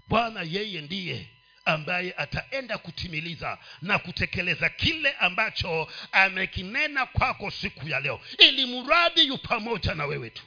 bwana 0.08 0.42
yeye 0.42 0.80
ndiye 0.80 1.28
ambaye 1.64 2.14
ataenda 2.16 2.78
kutimiliza 2.78 3.58
na 3.82 3.98
kutekeleza 3.98 4.68
kile 4.68 5.12
ambacho 5.12 5.88
amekinena 6.12 7.06
kwako 7.06 7.50
siku 7.50 7.88
ya 7.88 8.00
leo. 8.00 8.20
Ili 8.38 8.66
mradi 8.82 9.26
yu 9.26 9.38
pamoja 9.38 9.94
na 9.94 10.06
wewe 10.06 10.30
tu 10.30 10.42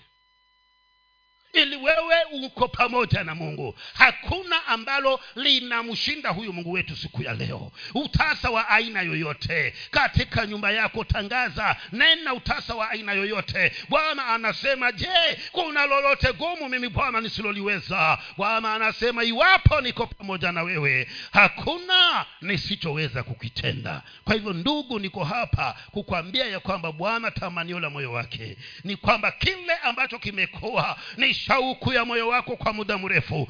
ili 1.53 1.75
wewe 1.75 2.15
uko 2.31 2.67
pamoja 2.67 3.23
na 3.23 3.35
mungu. 3.35 3.75
Hakuna 3.93 4.67
ambalo 4.67 5.19
linamshinda 5.35 6.29
huyu 6.29 6.53
mungu 6.53 6.71
wetu 6.71 6.95
siku 6.95 7.23
ya 7.23 7.33
leo. 7.33 7.71
Utasa 7.93 8.49
wa 8.49 8.69
aina 8.69 9.01
yoyote. 9.01 9.73
Katika 9.91 10.45
nyumba 10.45 10.71
yako 10.71 11.03
tangaza 11.03 11.75
nena 11.91 12.33
utasa 12.33 12.75
wa 12.75 12.89
aina 12.89 13.13
yoyote. 13.13 13.71
Bwana 13.89 14.25
anasema 14.27 14.91
je 14.91 15.07
kuna 15.51 15.85
lolote 15.85 16.33
gumu 16.33 16.69
mimi 16.69 16.89
bwana 16.89 17.21
nisiloliweza? 17.21 18.17
Bwana 18.37 18.73
anasema 18.73 19.23
iwapo 19.23 19.81
niko 19.81 20.07
pamoja 20.07 20.51
na 20.51 20.63
wewe 20.63 21.07
hakuna 21.31 22.25
nisichoweza 22.41 23.23
kukitenda. 23.23 24.01
Kwa 24.23 24.33
hivyo 24.33 24.53
ndugu 24.53 24.99
niko 24.99 25.23
hapa 25.23 25.75
kukwambia 25.91 26.45
ya 26.45 26.59
kwamba 26.59 26.91
bwana 26.91 27.31
tamanio 27.31 27.79
la 27.79 27.89
moyo 27.89 28.11
wake 28.11 28.57
ni 28.83 28.95
kwamba 28.95 29.31
kile 29.31 29.73
ambacho 29.83 30.19
kimekuwa 30.19 30.97
ni 31.17 31.33
shauku 31.45 31.93
ya 31.93 32.05
moyo 32.05 32.27
wako 32.27 32.55
kwa 32.55 32.73
muda 32.73 32.97
mrefu. 32.97 33.47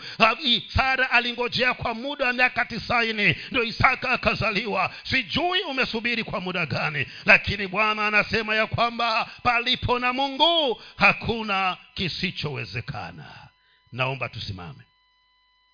Sara 0.67 1.11
alingojea 1.11 1.73
kwa 1.73 1.93
muda 1.93 2.25
wa 2.25 2.33
miaka 2.33 2.65
tisaini 2.65 3.35
ndio 3.51 3.63
isaka 3.63 4.09
akazaliwa. 4.09 4.91
Sijui 5.03 5.61
umesubiri 5.61 6.23
kwa 6.23 6.41
muda 6.41 6.65
gani 6.65 7.05
lakini 7.25 7.67
bwana 7.67 8.07
anasema 8.07 8.55
ya 8.55 8.67
kwamba 8.67 9.29
palipo 9.43 9.99
na 9.99 10.13
mungu 10.13 10.81
hakuna 10.95 11.77
kisichowezekana. 11.93 13.25
Naomba 13.91 14.29
tusimame 14.29 14.83